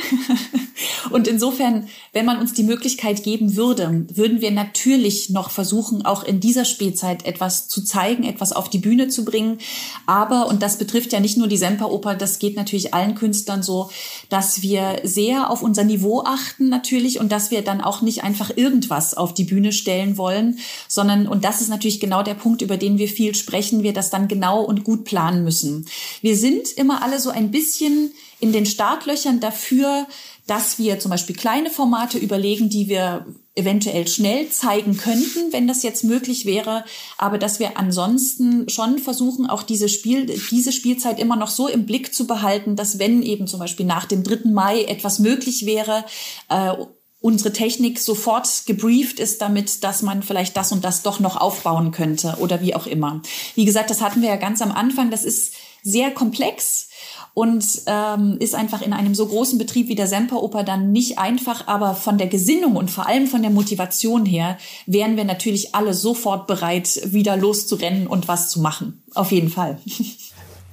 und 1.10 1.28
insofern, 1.28 1.88
wenn 2.14 2.28
man 2.28 2.38
uns 2.38 2.54
die 2.54 2.62
Möglichkeit 2.62 3.24
geben 3.24 3.56
würde, 3.56 4.06
würden 4.14 4.42
wir 4.42 4.52
natürlich 4.52 5.32
noch 5.32 5.50
versuchen, 5.50 6.06
auch 6.06 6.24
in 6.24 6.40
dieser 6.40 6.66
Spielzeit 6.66 7.26
etwas 7.26 7.68
zu 7.68 7.84
zeigen, 7.84 8.26
etwas 8.26 8.54
auf 8.54 8.70
die 8.70 8.78
Bühne 8.78 9.08
zu 9.08 9.26
bringen. 9.26 9.58
Aber, 10.06 10.48
und 10.50 10.62
das 10.62 10.78
betrifft 10.78 11.14
ja 11.14 11.20
nicht 11.20 11.36
nur 11.36 11.48
die 11.48 11.58
Semperoper, 11.58 12.14
das 12.14 12.38
geht 12.38 12.56
natürlich 12.56 12.94
allen 12.94 13.16
Künstlern 13.16 13.64
so, 13.64 13.90
dass 14.30 14.62
wir 14.62 15.02
sehr 15.04 15.50
auf 15.50 15.64
unser 15.64 15.84
Niveau 15.84 16.22
achten 16.26 16.70
natürlich 16.70 17.20
und 17.20 17.32
dass 17.32 17.50
wir 17.50 17.64
dann 17.64 17.82
auch 17.82 18.04
nicht 18.04 18.24
einfach 18.24 18.56
irgendwas 18.56 19.16
auf 19.16 19.34
die 19.34 19.46
Bühne 19.46 19.72
stellen 19.72 20.16
wollen, 20.16 20.60
sondern, 20.88 21.28
und 21.28 21.44
das 21.44 21.60
ist 21.60 21.70
natürlich 21.70 22.00
genau 22.00 22.22
der 22.22 22.36
Punkt, 22.36 22.62
über 22.62 22.78
den 22.78 23.00
wir 23.00 23.08
viel 23.08 23.34
sprechen, 23.34 23.82
wir 23.82 23.94
das 23.94 24.12
dann 24.12 24.28
genau 24.28 24.62
und 24.62 24.84
gut 24.84 25.06
planen 25.06 25.39
planen 25.40 25.44
müssen. 25.44 25.86
Wir 26.22 26.36
sind 26.36 26.72
immer 26.72 27.02
alle 27.02 27.20
so 27.20 27.30
ein 27.30 27.52
bisschen 27.52 28.12
in 28.40 28.52
den 28.52 28.66
Startlöchern 28.66 29.40
dafür, 29.40 30.08
dass 30.48 30.80
wir 30.80 31.00
zum 31.00 31.12
Beispiel 31.12 31.36
kleine 31.36 31.70
Formate 31.70 32.18
überlegen, 32.18 32.70
die 32.70 32.88
wir 32.90 33.28
eventuell 33.54 34.08
schnell 34.08 34.50
zeigen 34.50 34.98
könnten, 34.98 35.52
wenn 35.52 35.68
das 35.68 35.84
jetzt 35.84 36.04
möglich 36.04 36.46
wäre, 36.46 36.86
aber 37.18 37.38
dass 37.38 37.60
wir 37.60 37.78
ansonsten 37.78 38.68
schon 38.70 38.98
versuchen, 38.98 39.48
auch 39.48 39.64
diese 39.64 39.90
Spiel, 39.90 40.26
diese 40.26 40.72
Spielzeit 40.72 41.20
immer 41.20 41.36
noch 41.36 41.50
so 41.50 41.68
im 41.68 41.86
Blick 41.86 42.16
zu 42.16 42.26
behalten, 42.26 42.76
dass 42.76 42.98
wenn 42.98 43.22
eben 43.22 43.48
zum 43.48 43.60
Beispiel 43.60 43.86
nach 43.86 44.06
dem 44.06 44.24
3. 44.24 44.50
Mai 44.50 44.84
etwas 44.84 45.20
möglich 45.20 45.66
wäre, 45.66 46.06
äh, 46.50 46.74
unsere 47.22 47.52
Technik 47.52 48.00
sofort 48.00 48.64
gebrieft 48.66 49.20
ist 49.20 49.42
damit, 49.42 49.84
dass 49.84 50.02
man 50.02 50.24
vielleicht 50.24 50.56
das 50.56 50.72
und 50.72 50.84
das 50.84 51.04
doch 51.04 51.20
noch 51.20 51.36
aufbauen 51.36 51.92
könnte 51.92 52.38
oder 52.40 52.62
wie 52.62 52.76
auch 52.76 52.88
immer. 52.88 53.22
Wie 53.56 53.66
gesagt, 53.66 53.90
das 53.90 54.02
hatten 54.02 54.22
wir 54.22 54.30
ja 54.30 54.38
ganz 54.38 54.62
am 54.62 54.72
Anfang. 54.72 55.12
Das 55.12 55.26
ist 55.26 55.54
sehr 55.84 56.12
komplex 56.12 56.90
und 57.34 57.66
ähm, 57.86 58.38
ist 58.40 58.56
einfach 58.56 58.82
in 58.82 58.94
einem 58.94 59.16
so 59.16 59.26
großen 59.26 59.58
Betrieb 59.58 59.88
wie 59.88 59.96
der 59.96 60.08
Semperoper 60.08 60.64
dann 60.64 60.92
nicht 60.92 61.20
einfach, 61.20 61.68
aber 61.68 61.96
von 61.96 62.18
der 62.18 62.28
Gesinnung 62.28 62.76
und 62.76 62.92
vor 62.92 63.08
allem 63.08 63.28
von 63.28 63.42
der 63.42 63.52
Motivation 63.52 64.26
her 64.26 64.58
wären 64.86 65.16
wir 65.16 65.26
natürlich 65.26 65.76
alle 65.76 65.94
sofort 65.94 66.48
bereit, 66.48 67.02
wieder 67.06 67.38
loszurennen 67.38 68.08
und 68.08 68.28
was 68.28 68.50
zu 68.50 68.62
machen. 68.62 69.04
Auf 69.14 69.32
jeden 69.32 69.50
Fall. 69.50 69.80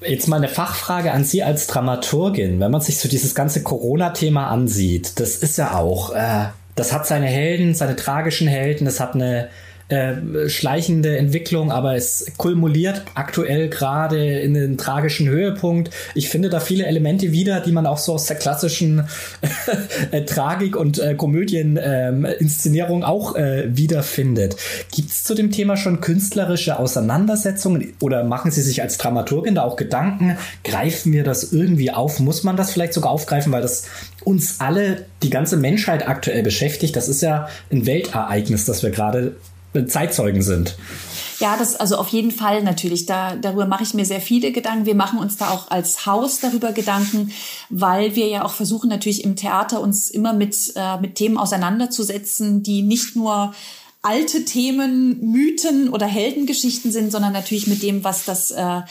Jetzt 0.09 0.29
mal 0.29 0.37
eine 0.37 0.49
Fachfrage 0.49 1.12
an 1.12 1.25
Sie 1.25 1.42
als 1.42 1.66
Dramaturgin. 1.66 2.61
Wenn 2.61 2.71
man 2.71 2.81
sich 2.81 2.99
so 2.99 3.09
dieses 3.09 3.35
ganze 3.35 3.62
Corona-Thema 3.62 4.49
ansieht, 4.49 5.19
das 5.21 5.37
ist 5.37 5.59
ja 5.59 5.75
auch, 5.75 6.14
äh, 6.14 6.47
das 6.75 6.92
hat 6.92 7.07
seine 7.07 7.27
Helden, 7.27 7.75
seine 7.75 7.97
tragischen 7.97 8.49
Helden, 8.49 8.85
das 8.85 9.01
hat 9.01 9.14
eine 9.14 9.49
äh, 9.88 10.49
schleichende 10.49 11.16
Entwicklung, 11.16 11.70
aber 11.70 11.94
es 11.94 12.27
kumuliert 12.37 13.03
aktuell 13.14 13.68
gerade 13.68 14.40
in 14.40 14.55
den 14.55 14.77
tragischen 14.79 15.29
Höhepunkt. 15.29 15.90
Ich 16.14 16.29
finde 16.29 16.49
da 16.49 16.59
viele 16.59 16.87
Elemente 16.87 17.31
wieder, 17.31 17.61
die 17.61 17.70
man 17.70 17.87
auch 17.87 17.99
so 17.99 18.14
aus 18.14 18.27
der 18.27 18.37
klassischen 18.37 19.07
äh, 20.11 20.22
Tragik 20.25 20.75
und 20.75 20.99
äh, 20.99 21.14
Komödieninszenierung 21.14 22.99
ähm, 23.03 23.05
auch 23.05 23.37
äh, 23.37 23.77
wiederfindet. 23.77 24.57
Gibt 24.92 25.11
es 25.11 25.22
zu 25.22 25.35
dem 25.35 25.53
Thema 25.53 25.77
schon 25.77 26.01
künstlerische 26.01 26.81
Auseinandersetzungen 26.81 27.94
oder 28.01 28.25
machen 28.25 28.51
Sie 28.51 28.62
sich 28.62 28.83
als 28.83 28.99
Dramaturgin 28.99 29.55
da 29.55 29.62
auch 29.62 29.77
Gedanken? 29.77 30.37
Greifen 30.64 31.12
wir 31.12 31.22
das 31.22 31.53
irgendwie 31.53 31.92
auf? 31.92 32.18
Muss 32.18 32.42
man 32.42 32.57
das 32.57 32.72
vielleicht 32.72 32.92
sogar 32.92 33.12
aufgreifen, 33.12 33.53
weil 33.53 33.62
das 33.62 33.85
uns 34.25 34.59
alle, 34.59 35.07
die 35.22 35.31
ganze 35.31 35.57
Menschheit 35.57 36.09
aktuell 36.09 36.42
beschäftigt? 36.42 36.96
Das 36.96 37.09
ist 37.09 37.22
ja 37.22 37.49
ein 37.70 37.87
Weltereignis, 37.87 38.64
das 38.64 38.83
wir 38.83 38.90
gerade 38.90 39.37
Zeitzeugen 39.85 40.43
sind. 40.43 40.77
Ja, 41.39 41.57
das 41.59 41.77
also 41.77 41.97
auf 41.97 42.09
jeden 42.09 42.31
Fall 42.31 42.62
natürlich. 42.62 43.05
Da, 43.05 43.37
darüber 43.37 43.67
mache 43.67 43.83
ich 43.83 43.93
mir 43.93 44.07
sehr 44.07 44.21
viele 44.21 44.53
Gedanken. 44.53 44.87
Wir 44.87 44.95
machen 44.95 45.19
uns 45.19 45.37
da 45.37 45.51
auch 45.51 45.71
als 45.71 46.07
Haus 46.07 46.41
darüber 46.41 46.73
Gedanken, 46.73 47.33
weil 47.69 48.15
wir 48.15 48.29
ja 48.29 48.45
auch 48.45 48.55
versuchen 48.55 48.89
natürlich 48.89 49.25
im 49.25 49.37
Theater 49.37 49.81
uns 49.81 50.09
immer 50.11 50.33
mit, 50.33 50.73
äh, 50.77 50.99
mit 50.99 51.17
Themen 51.17 51.37
auseinanderzusetzen, 51.37 52.62
die 52.62 52.83
nicht 52.83 53.17
nur 53.17 53.53
alte 54.07 54.45
Themen, 54.45 55.33
Mythen 55.33 55.89
oder 55.89 56.07
Heldengeschichten 56.07 56.93
sind, 56.93 57.11
sondern 57.11 57.33
natürlich 57.33 57.67
mit 57.67 57.83
dem, 57.83 58.05
was 58.05 58.25
das, 58.25 58.53
äh, 58.53 58.83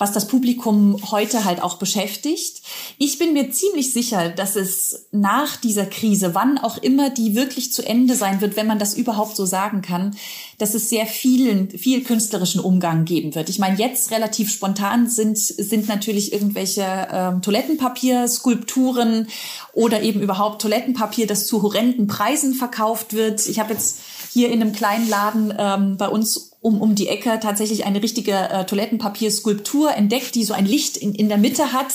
was 0.00 0.12
das 0.12 0.26
Publikum 0.26 0.96
heute 1.10 1.44
halt 1.44 1.62
auch 1.62 1.76
beschäftigt. 1.76 2.62
Ich 2.96 3.18
bin 3.18 3.34
mir 3.34 3.50
ziemlich 3.50 3.92
sicher, 3.92 4.30
dass 4.30 4.56
es 4.56 5.08
nach 5.12 5.56
dieser 5.56 5.84
Krise, 5.84 6.34
wann 6.34 6.56
auch 6.56 6.78
immer 6.78 7.10
die 7.10 7.34
wirklich 7.34 7.70
zu 7.70 7.86
Ende 7.86 8.14
sein 8.14 8.40
wird, 8.40 8.56
wenn 8.56 8.66
man 8.66 8.78
das 8.78 8.94
überhaupt 8.94 9.36
so 9.36 9.44
sagen 9.44 9.82
kann, 9.82 10.16
dass 10.56 10.72
es 10.72 10.88
sehr 10.88 11.04
vielen, 11.04 11.68
viel 11.68 12.02
künstlerischen 12.02 12.62
Umgang 12.62 13.04
geben 13.04 13.34
wird. 13.34 13.50
Ich 13.50 13.58
meine, 13.58 13.78
jetzt 13.78 14.10
relativ 14.10 14.50
spontan 14.50 15.06
sind, 15.06 15.36
sind 15.36 15.86
natürlich 15.86 16.32
irgendwelche 16.32 17.08
ähm, 17.12 17.42
Toilettenpapier, 17.42 18.26
Skulpturen 18.26 19.28
oder 19.74 20.00
eben 20.00 20.22
überhaupt 20.22 20.62
Toilettenpapier, 20.62 21.26
das 21.26 21.46
zu 21.46 21.60
horrenden 21.60 22.06
Preisen 22.06 22.54
verkauft 22.54 23.12
wird. 23.12 23.46
Ich 23.46 23.58
habe 23.58 23.74
jetzt 23.74 23.98
hier 24.32 24.50
in 24.50 24.60
einem 24.60 24.72
kleinen 24.72 25.08
Laden 25.08 25.52
ähm, 25.58 25.96
bei 25.96 26.08
uns 26.08 26.50
um, 26.62 26.82
um 26.82 26.94
die 26.94 27.08
Ecke 27.08 27.40
tatsächlich 27.40 27.86
eine 27.86 28.02
richtige 28.02 28.32
äh, 28.32 28.66
Toilettenpapierskulptur 28.66 29.94
entdeckt, 29.94 30.34
die 30.34 30.44
so 30.44 30.52
ein 30.52 30.66
Licht 30.66 30.98
in, 30.98 31.14
in 31.14 31.30
der 31.30 31.38
Mitte 31.38 31.72
hat, 31.72 31.92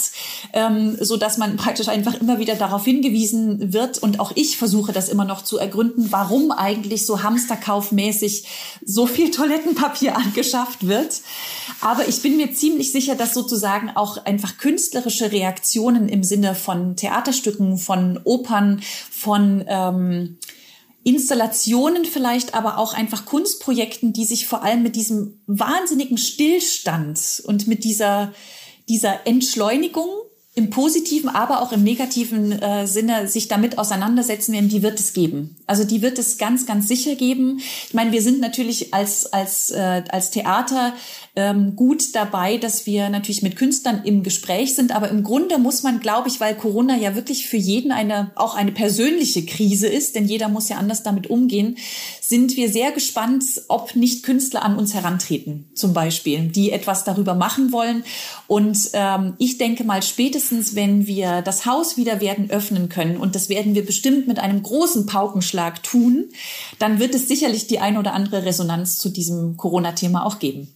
ähm, 0.54 0.98
so 1.00 1.18
dass 1.18 1.38
man 1.38 1.56
praktisch 1.58 1.88
einfach 1.88 2.16
immer 2.20 2.40
wieder 2.40 2.56
darauf 2.56 2.84
hingewiesen 2.84 3.74
wird. 3.74 4.00
Und 4.00 4.20
auch 4.20 4.32
ich 4.36 4.58
versuche 4.58 4.92
das 4.92 5.08
immer 5.08 5.24
noch 5.24 5.44
zu 5.44 5.60
ergründen, 5.60 6.12
warum 6.12 6.52
eigentlich 6.52 7.06
so 7.06 7.22
hamsterkaufmäßig 7.22 8.46
so 8.84 9.06
viel 9.06 9.30
Toilettenpapier 9.30 10.18
angeschafft 10.18 10.88
wird. 10.88 11.22
Aber 11.82 12.08
ich 12.08 12.22
bin 12.24 12.38
mir 12.38 12.52
ziemlich 12.54 12.92
sicher, 12.92 13.16
dass 13.16 13.36
sozusagen 13.36 13.92
auch 13.92 14.26
einfach 14.26 14.58
künstlerische 14.58 15.32
Reaktionen 15.32 16.10
im 16.10 16.24
Sinne 16.24 16.56
von 16.56 16.96
Theaterstücken, 16.96 17.78
von 17.78 18.20
Opern, 18.24 18.82
von 19.12 19.64
ähm, 19.68 20.38
Installationen 21.06 22.04
vielleicht, 22.04 22.56
aber 22.56 22.80
auch 22.80 22.96
einfach 22.96 23.26
Kunstprojekten, 23.26 24.12
die 24.12 24.26
sich 24.26 24.48
vor 24.48 24.64
allem 24.64 24.82
mit 24.82 24.96
diesem 24.96 25.40
wahnsinnigen 25.46 26.18
Stillstand 26.18 27.44
und 27.46 27.68
mit 27.68 27.84
dieser, 27.84 28.34
dieser 28.90 29.28
Entschleunigung 29.28 30.10
im 30.58 30.70
positiven, 30.70 31.30
aber 31.30 31.62
auch 31.62 31.74
im 31.74 31.84
negativen 31.84 32.54
äh, 32.54 32.88
Sinne 32.88 33.28
sich 33.28 33.50
damit 33.50 33.78
auseinandersetzen 33.78 34.54
werden, 34.54 34.70
die 34.70 34.82
wird 34.82 34.98
es 34.98 35.12
geben. 35.12 35.58
Also 35.68 35.84
die 35.84 36.02
wird 36.02 36.18
es 36.18 36.38
ganz, 36.38 36.66
ganz 36.66 36.88
sicher 36.88 37.16
geben. 37.16 37.60
Ich 37.88 37.94
meine, 37.94 38.14
wir 38.14 38.22
sind 38.22 38.40
natürlich 38.40 38.94
als, 38.94 39.34
als, 39.34 39.72
äh, 39.72 40.04
als 40.08 40.32
Theater 40.32 40.94
ähm, 41.36 41.76
gut 41.76 42.16
dabei, 42.16 42.56
dass 42.56 42.86
wir 42.86 43.10
natürlich 43.10 43.42
mit 43.42 43.58
Künstlern 43.58 44.04
im 44.06 44.24
Gespräch 44.24 44.76
sind. 44.76 44.96
Aber 44.96 45.10
im 45.10 45.24
Grunde 45.24 45.58
muss 45.58 45.84
man, 45.84 46.00
glaube 46.00 46.30
ich, 46.30 46.40
weil 46.40 46.56
Corona 46.56 46.96
ja 46.96 47.16
wirklich 47.16 47.50
für 47.50 47.58
jeden 47.58 47.92
eine, 47.92 48.32
auch 48.36 48.56
eine 48.56 48.72
persönliche 48.72 49.46
Krise 49.46 49.88
ist, 49.88 50.16
denn 50.16 50.26
jeder 50.26 50.48
muss 50.48 50.70
ja 50.70 50.78
anders 50.78 51.04
damit 51.04 51.30
umgehen, 51.30 51.78
sind 52.22 52.56
wir 52.56 52.72
sehr 52.72 52.94
gespannt, 52.94 53.44
ob 53.68 53.98
nicht 53.98 54.24
Künstler 54.24 54.64
an 54.64 54.78
uns 54.78 54.94
herantreten, 54.94 55.70
zum 55.76 55.92
Beispiel, 55.92 56.48
die 56.48 56.72
etwas 56.72 57.04
darüber 57.04 57.36
machen 57.36 57.74
wollen. 57.74 58.06
Und 58.48 58.78
ähm, 58.94 59.34
ich 59.38 59.58
denke 59.58 59.84
mal, 59.84 60.02
spätestens, 60.02 60.45
wenn 60.52 61.08
wir 61.08 61.42
das 61.42 61.66
Haus 61.66 61.98
wieder 61.98 62.22
werden 62.22 62.50
öffnen 62.50 62.90
können, 62.90 63.18
und 63.18 63.36
das 63.36 63.50
werden 63.50 63.76
wir 63.76 63.86
bestimmt 63.86 64.28
mit 64.28 64.40
einem 64.40 64.62
großen 64.62 65.06
Paukenschlag 65.06 65.84
tun, 65.84 66.26
dann 66.80 67.00
wird 67.00 67.16
es 67.16 67.28
sicherlich 67.28 67.68
die 67.68 67.80
ein 67.80 67.98
oder 67.98 68.14
andere 68.14 68.46
Resonanz 68.46 68.98
zu 68.98 69.10
diesem 69.10 69.58
Corona-Thema 69.58 70.26
auch 70.26 70.40
geben. 70.40 70.75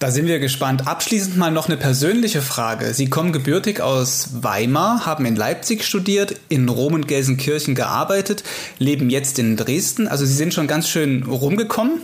Da 0.00 0.12
sind 0.12 0.28
wir 0.28 0.38
gespannt. 0.38 0.86
Abschließend 0.86 1.36
mal 1.36 1.50
noch 1.50 1.66
eine 1.66 1.76
persönliche 1.76 2.40
Frage. 2.40 2.94
Sie 2.94 3.10
kommen 3.10 3.32
gebürtig 3.32 3.80
aus 3.80 4.28
Weimar, 4.42 5.06
haben 5.06 5.24
in 5.24 5.34
Leipzig 5.34 5.84
studiert, 5.84 6.36
in 6.48 6.68
Rom 6.68 6.94
und 6.94 7.08
Gelsenkirchen 7.08 7.74
gearbeitet, 7.74 8.44
leben 8.78 9.10
jetzt 9.10 9.40
in 9.40 9.56
Dresden. 9.56 10.06
Also 10.06 10.24
Sie 10.24 10.34
sind 10.34 10.54
schon 10.54 10.68
ganz 10.68 10.88
schön 10.88 11.24
rumgekommen. 11.24 12.00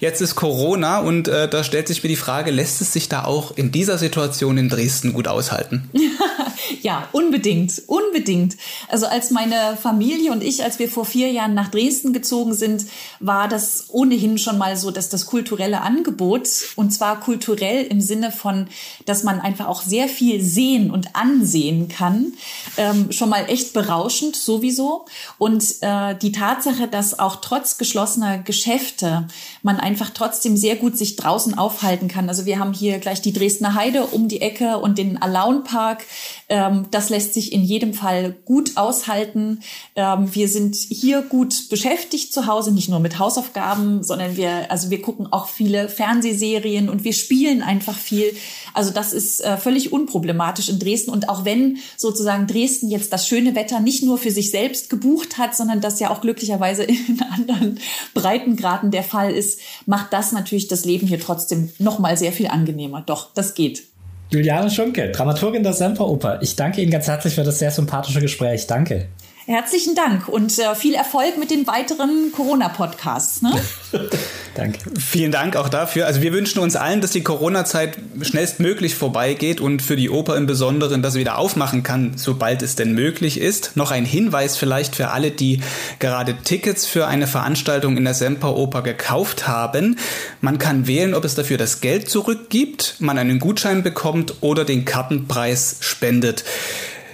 Jetzt 0.00 0.22
ist 0.22 0.34
Corona 0.34 0.98
und 0.98 1.28
äh, 1.28 1.48
da 1.48 1.62
stellt 1.62 1.86
sich 1.86 2.02
mir 2.02 2.08
die 2.08 2.16
Frage, 2.16 2.50
lässt 2.50 2.80
es 2.80 2.92
sich 2.92 3.08
da 3.08 3.24
auch 3.24 3.56
in 3.56 3.70
dieser 3.70 3.96
Situation 3.96 4.58
in 4.58 4.68
Dresden 4.68 5.12
gut 5.12 5.28
aushalten? 5.28 5.88
ja, 6.82 7.08
unbedingt, 7.12 7.80
unbedingt. 8.16 8.56
Also 8.88 9.06
als 9.06 9.30
meine 9.30 9.76
Familie 9.80 10.32
und 10.32 10.42
ich, 10.42 10.64
als 10.64 10.78
wir 10.78 10.88
vor 10.88 11.04
vier 11.04 11.30
Jahren 11.30 11.54
nach 11.54 11.68
Dresden 11.68 12.12
gezogen 12.12 12.54
sind, 12.54 12.86
war 13.20 13.46
das 13.46 13.86
ohnehin 13.88 14.38
schon 14.38 14.56
mal 14.56 14.76
so, 14.76 14.90
dass 14.90 15.08
das 15.08 15.26
kulturelle 15.26 15.82
Angebot, 15.82 16.48
und 16.76 16.92
zwar 16.92 17.20
kulturell 17.20 17.84
im 17.84 18.00
Sinne 18.00 18.32
von, 18.32 18.68
dass 19.04 19.22
man 19.22 19.40
einfach 19.40 19.66
auch 19.66 19.82
sehr 19.82 20.08
viel 20.08 20.42
sehen 20.42 20.90
und 20.90 21.14
ansehen 21.14 21.88
kann, 21.88 22.32
ähm, 22.78 23.12
schon 23.12 23.28
mal 23.28 23.44
echt 23.48 23.74
berauschend 23.74 24.34
sowieso. 24.34 25.04
Und 25.36 25.62
äh, 25.82 26.14
die 26.14 26.32
Tatsache, 26.32 26.88
dass 26.88 27.18
auch 27.18 27.36
trotz 27.36 27.76
geschlossener 27.76 28.38
Geschäfte 28.38 29.28
man 29.62 29.78
einfach 29.78 30.10
trotzdem 30.10 30.56
sehr 30.56 30.76
gut 30.76 30.96
sich 30.96 31.16
draußen 31.16 31.58
aufhalten 31.58 32.08
kann. 32.08 32.28
Also 32.28 32.46
wir 32.46 32.58
haben 32.58 32.72
hier 32.72 32.98
gleich 32.98 33.20
die 33.20 33.32
Dresdner 33.32 33.74
Heide 33.74 34.06
um 34.06 34.28
die 34.28 34.40
Ecke 34.40 34.78
und 34.78 34.96
den 34.96 35.20
Alaunpark. 35.20 36.04
Ähm, 36.48 36.86
das 36.90 37.10
lässt 37.10 37.34
sich 37.34 37.52
in 37.52 37.62
jedem 37.62 37.92
Fall 37.92 38.36
gut 38.44 38.76
aushalten. 38.76 39.60
Ähm, 39.96 40.32
wir 40.34 40.48
sind 40.48 40.76
hier 40.76 41.22
gut 41.22 41.68
beschäftigt 41.70 42.32
zu 42.32 42.46
Hause, 42.46 42.72
nicht 42.72 42.88
nur 42.88 43.00
mit 43.00 43.18
Hausaufgaben, 43.18 44.04
sondern 44.04 44.36
wir, 44.36 44.70
also 44.70 44.90
wir 44.90 45.02
gucken 45.02 45.32
auch 45.32 45.48
viele 45.48 45.88
Fernsehserien 45.88 46.88
und 46.88 47.02
wir 47.02 47.12
spielen 47.12 47.62
einfach 47.62 47.96
viel. 47.96 48.32
Also 48.74 48.90
das 48.90 49.12
ist 49.12 49.44
äh, 49.44 49.56
völlig 49.56 49.92
unproblematisch 49.92 50.68
in 50.68 50.78
Dresden. 50.78 51.10
Und 51.10 51.28
auch 51.28 51.44
wenn 51.44 51.78
sozusagen 51.96 52.46
Dresden 52.46 52.90
jetzt 52.90 53.12
das 53.12 53.26
schöne 53.26 53.56
Wetter 53.56 53.80
nicht 53.80 54.04
nur 54.04 54.18
für 54.18 54.30
sich 54.30 54.50
selbst 54.52 54.88
gebucht 54.88 55.38
hat, 55.38 55.56
sondern 55.56 55.80
das 55.80 55.98
ja 55.98 56.10
auch 56.10 56.20
glücklicherweise 56.20 56.82
in 57.08 57.20
anderen 57.22 57.80
Breitengraden 58.14 58.92
der 58.92 59.04
Fall 59.04 59.32
ist, 59.32 59.58
macht 59.86 60.12
das 60.12 60.30
natürlich 60.30 60.68
das 60.68 60.84
Leben 60.84 61.08
hier 61.08 61.20
trotzdem 61.20 61.72
noch 61.78 61.98
mal 61.98 62.16
sehr 62.16 62.32
viel 62.32 62.46
angenehmer. 62.46 63.00
Doch, 63.00 63.34
das 63.34 63.54
geht. 63.54 63.84
Juliane 64.30 64.70
Schunke, 64.70 65.10
Dramaturgin 65.12 65.62
der 65.62 65.72
Semperoper. 65.72 66.40
Ich 66.42 66.56
danke 66.56 66.80
Ihnen 66.80 66.90
ganz 66.90 67.06
herzlich 67.06 67.34
für 67.34 67.44
das 67.44 67.60
sehr 67.60 67.70
sympathische 67.70 68.20
Gespräch. 68.20 68.66
Danke. 68.66 69.06
Herzlichen 69.48 69.94
Dank 69.94 70.28
und 70.28 70.58
äh, 70.58 70.74
viel 70.74 70.94
Erfolg 70.94 71.38
mit 71.38 71.52
den 71.52 71.68
weiteren 71.68 72.32
Corona-Podcasts. 72.32 73.42
Ne? 73.42 73.52
Danke. 74.56 74.80
Vielen 74.98 75.30
Dank 75.30 75.54
auch 75.54 75.68
dafür. 75.68 76.06
Also 76.06 76.20
wir 76.20 76.32
wünschen 76.32 76.58
uns 76.58 76.74
allen, 76.74 77.00
dass 77.00 77.12
die 77.12 77.22
Corona-Zeit 77.22 77.96
schnellstmöglich 78.22 78.96
vorbeigeht 78.96 79.60
und 79.60 79.82
für 79.82 79.94
die 79.94 80.10
Oper 80.10 80.36
im 80.36 80.46
Besonderen, 80.46 81.00
dass 81.00 81.12
sie 81.12 81.20
wieder 81.20 81.38
aufmachen 81.38 81.84
kann, 81.84 82.14
sobald 82.16 82.60
es 82.60 82.74
denn 82.74 82.92
möglich 82.92 83.40
ist. 83.40 83.76
Noch 83.76 83.92
ein 83.92 84.04
Hinweis 84.04 84.56
vielleicht 84.56 84.96
für 84.96 85.10
alle, 85.10 85.30
die 85.30 85.60
gerade 86.00 86.34
Tickets 86.42 86.84
für 86.84 87.06
eine 87.06 87.28
Veranstaltung 87.28 87.96
in 87.96 88.02
der 88.02 88.14
Semperoper 88.14 88.82
gekauft 88.82 89.46
haben. 89.46 89.96
Man 90.40 90.58
kann 90.58 90.88
wählen, 90.88 91.14
ob 91.14 91.24
es 91.24 91.36
dafür 91.36 91.56
das 91.56 91.80
Geld 91.80 92.10
zurückgibt, 92.10 92.96
man 92.98 93.16
einen 93.16 93.38
Gutschein 93.38 93.84
bekommt 93.84 94.34
oder 94.40 94.64
den 94.64 94.84
Kartenpreis 94.84 95.76
spendet. 95.82 96.42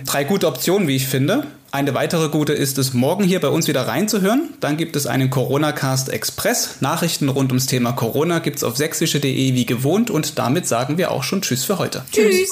Drei 0.07 0.25
gute 0.25 0.47
Optionen, 0.47 0.89
wie 0.89 0.97
ich 0.97 1.07
finde. 1.07 1.47
Eine 1.75 1.95
weitere 1.95 2.29
gute 2.29 2.53
ist 2.53 2.77
es, 2.77 2.93
morgen 2.93 3.25
hier 3.25 3.41
bei 3.41 3.49
uns 3.49 3.67
wieder 3.67 3.89
reinzuhören. 3.89 4.51
Dann 4.61 4.77
gibt 4.77 4.95
es 4.95 5.07
einen 5.07 5.31
Corona-Cast 5.31 6.11
Express. 6.11 6.77
Nachrichten 6.81 7.31
rund 7.31 7.51
ums 7.51 7.65
Thema 7.65 7.93
Corona 7.93 8.41
gibt's 8.41 8.63
auf 8.63 8.77
sächsische.de 8.77 9.55
wie 9.55 9.65
gewohnt 9.65 10.11
und 10.11 10.39
damit 10.39 10.67
sagen 10.67 10.99
wir 10.99 11.11
auch 11.11 11.23
schon 11.23 11.41
Tschüss 11.41 11.65
für 11.65 11.79
heute. 11.79 12.05
Tschüss. 12.13 12.51